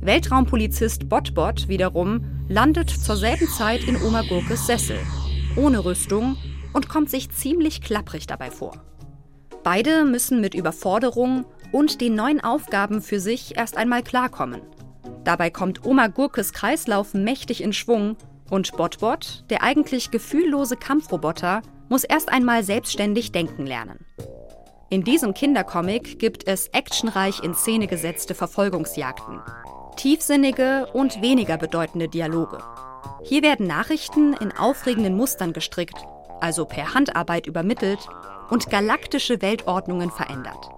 Weltraumpolizist 0.00 1.08
Botbot 1.08 1.68
wiederum 1.68 2.24
landet 2.48 2.90
zur 2.90 3.16
selben 3.16 3.46
Zeit 3.46 3.84
in 3.84 4.02
Oma 4.02 4.22
Gurkes 4.22 4.66
Sessel, 4.66 4.98
ohne 5.54 5.84
Rüstung 5.84 6.36
und 6.72 6.88
kommt 6.88 7.08
sich 7.08 7.30
ziemlich 7.30 7.82
klapprig 7.82 8.26
dabei 8.26 8.50
vor. 8.50 8.72
Beide 9.62 10.04
müssen 10.04 10.40
mit 10.40 10.54
Überforderung 10.54 11.44
und 11.70 12.00
den 12.00 12.16
neuen 12.16 12.42
Aufgaben 12.42 13.00
für 13.00 13.20
sich 13.20 13.56
erst 13.56 13.76
einmal 13.76 14.02
klarkommen. 14.02 14.62
Dabei 15.22 15.50
kommt 15.50 15.84
Oma 15.84 16.08
Gurkes 16.08 16.52
Kreislauf 16.52 17.14
mächtig 17.14 17.62
in 17.62 17.72
Schwung 17.72 18.16
und 18.50 18.72
Botbot, 18.72 19.44
der 19.50 19.62
eigentlich 19.62 20.10
gefühllose 20.10 20.76
Kampfroboter, 20.76 21.62
muss 21.90 22.04
erst 22.04 22.30
einmal 22.30 22.64
selbstständig 22.64 23.32
denken 23.32 23.66
lernen. 23.66 24.06
In 24.88 25.04
diesem 25.04 25.34
Kindercomic 25.34 26.18
gibt 26.18 26.48
es 26.48 26.68
actionreich 26.68 27.44
in 27.44 27.54
Szene 27.54 27.86
gesetzte 27.86 28.34
Verfolgungsjagden, 28.34 29.40
tiefsinnige 29.96 30.88
und 30.94 31.20
weniger 31.20 31.58
bedeutende 31.58 32.08
Dialoge. 32.08 32.58
Hier 33.22 33.42
werden 33.42 33.66
Nachrichten 33.66 34.32
in 34.32 34.50
aufregenden 34.52 35.14
Mustern 35.14 35.52
gestrickt 35.52 35.98
also 36.40 36.64
per 36.64 36.94
Handarbeit 36.94 37.46
übermittelt, 37.46 38.00
und 38.50 38.68
galaktische 38.68 39.40
Weltordnungen 39.42 40.10
verändert. 40.10 40.70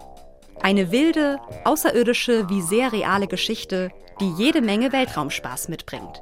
Eine 0.60 0.92
wilde, 0.92 1.38
außerirdische 1.64 2.50
wie 2.50 2.60
sehr 2.60 2.92
reale 2.92 3.26
Geschichte, 3.26 3.90
die 4.20 4.30
jede 4.36 4.60
Menge 4.60 4.92
Weltraumspaß 4.92 5.68
mitbringt. 5.68 6.20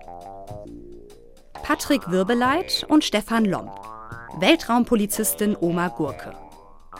Patrick 1.64 2.09
Wirbeleit 2.09 2.86
und 2.88 3.03
Stefan 3.03 3.45
Lomb. 3.45 3.89
Weltraumpolizistin 4.39 5.57
Oma 5.61 5.89
Gurke. 5.89 6.33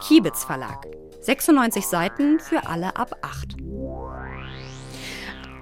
Kiebitz 0.01 0.45
Verlag. 0.45 0.87
96 1.21 1.87
Seiten 1.87 2.41
für 2.41 2.67
alle 2.67 2.97
ab 2.97 3.17
8. 3.23 3.57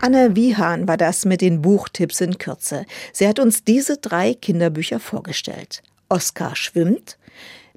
Anne 0.01 0.35
Wiehan 0.35 0.89
war 0.89 0.97
das 0.97 1.27
mit 1.27 1.43
den 1.43 1.61
Buchtipps 1.61 2.23
in 2.23 2.39
Kürze. 2.39 2.87
Sie 3.13 3.29
hat 3.29 3.39
uns 3.39 3.65
diese 3.65 3.99
drei 3.99 4.33
Kinderbücher 4.33 4.99
vorgestellt. 4.99 5.83
Oscar 6.09 6.57
schwimmt, 6.57 7.19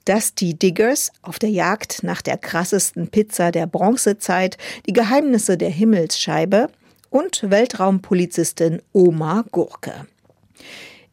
Dusty 0.05 0.53
Diggers 0.53 1.11
auf 1.21 1.37
der 1.37 1.49
Jagd 1.49 2.03
nach 2.03 2.21
der 2.21 2.37
krassesten 2.37 3.09
Pizza 3.09 3.51
der 3.51 3.67
Bronzezeit, 3.67 4.57
die 4.87 4.93
Geheimnisse 4.93 5.57
der 5.57 5.69
Himmelsscheibe 5.69 6.69
und 7.09 7.51
Weltraumpolizistin 7.51 8.81
Oma 8.93 9.43
Gurke. 9.51 10.07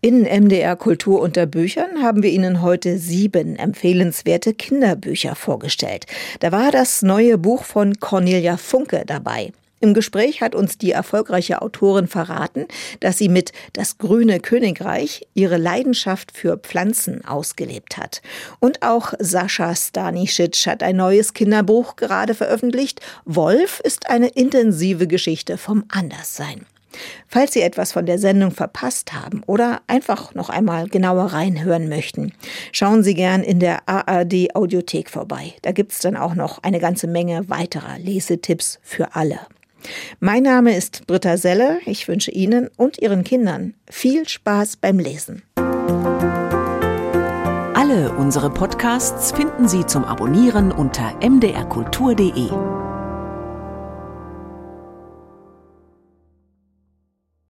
In 0.00 0.22
MDR 0.22 0.76
Kultur 0.76 1.20
unter 1.20 1.46
Büchern 1.46 2.04
haben 2.04 2.22
wir 2.22 2.30
Ihnen 2.30 2.62
heute 2.62 2.98
sieben 2.98 3.56
empfehlenswerte 3.56 4.54
Kinderbücher 4.54 5.34
vorgestellt. 5.34 6.06
Da 6.38 6.52
war 6.52 6.70
das 6.70 7.02
neue 7.02 7.36
Buch 7.36 7.64
von 7.64 7.98
Cornelia 7.98 8.58
Funke 8.58 9.02
dabei. 9.04 9.52
Im 9.80 9.94
Gespräch 9.94 10.40
hat 10.40 10.54
uns 10.54 10.78
die 10.78 10.92
erfolgreiche 10.92 11.62
Autorin 11.62 12.06
verraten, 12.06 12.66
dass 13.00 13.18
sie 13.18 13.28
mit 13.28 13.50
Das 13.72 13.98
grüne 13.98 14.38
Königreich 14.38 15.26
ihre 15.34 15.56
Leidenschaft 15.56 16.30
für 16.30 16.58
Pflanzen 16.58 17.24
ausgelebt 17.24 17.96
hat. 17.96 18.22
Und 18.60 18.82
auch 18.82 19.14
Sascha 19.18 19.74
Stanisic 19.74 20.64
hat 20.68 20.84
ein 20.84 20.94
neues 20.94 21.34
Kinderbuch 21.34 21.96
gerade 21.96 22.34
veröffentlicht. 22.34 23.00
Wolf 23.24 23.80
ist 23.80 24.08
eine 24.08 24.28
intensive 24.28 25.08
Geschichte 25.08 25.58
vom 25.58 25.82
Anderssein. 25.88 26.66
Falls 27.26 27.52
Sie 27.52 27.60
etwas 27.60 27.92
von 27.92 28.06
der 28.06 28.18
Sendung 28.18 28.50
verpasst 28.50 29.12
haben 29.12 29.42
oder 29.46 29.80
einfach 29.86 30.34
noch 30.34 30.48
einmal 30.48 30.88
genauer 30.88 31.26
reinhören 31.26 31.88
möchten, 31.88 32.32
schauen 32.72 33.02
Sie 33.02 33.14
gern 33.14 33.42
in 33.42 33.60
der 33.60 33.88
ARD 33.88 34.54
Audiothek 34.54 35.10
vorbei. 35.10 35.54
Da 35.62 35.72
gibt's 35.72 36.00
dann 36.00 36.16
auch 36.16 36.34
noch 36.34 36.62
eine 36.62 36.80
ganze 36.80 37.06
Menge 37.06 37.48
weiterer 37.48 37.98
Lesetipps 37.98 38.78
für 38.82 39.14
alle. 39.14 39.40
Mein 40.20 40.42
Name 40.42 40.76
ist 40.76 41.06
Britta 41.06 41.36
Selle. 41.36 41.78
Ich 41.86 42.08
wünsche 42.08 42.30
Ihnen 42.30 42.68
und 42.76 42.98
Ihren 42.98 43.24
Kindern 43.24 43.74
viel 43.88 44.28
Spaß 44.28 44.76
beim 44.76 44.98
Lesen. 44.98 45.42
Alle 47.74 48.12
unsere 48.18 48.50
Podcasts 48.50 49.32
finden 49.32 49.68
Sie 49.68 49.86
zum 49.86 50.04
Abonnieren 50.04 50.72
unter 50.72 51.14
mdrkultur.de. 51.22 52.87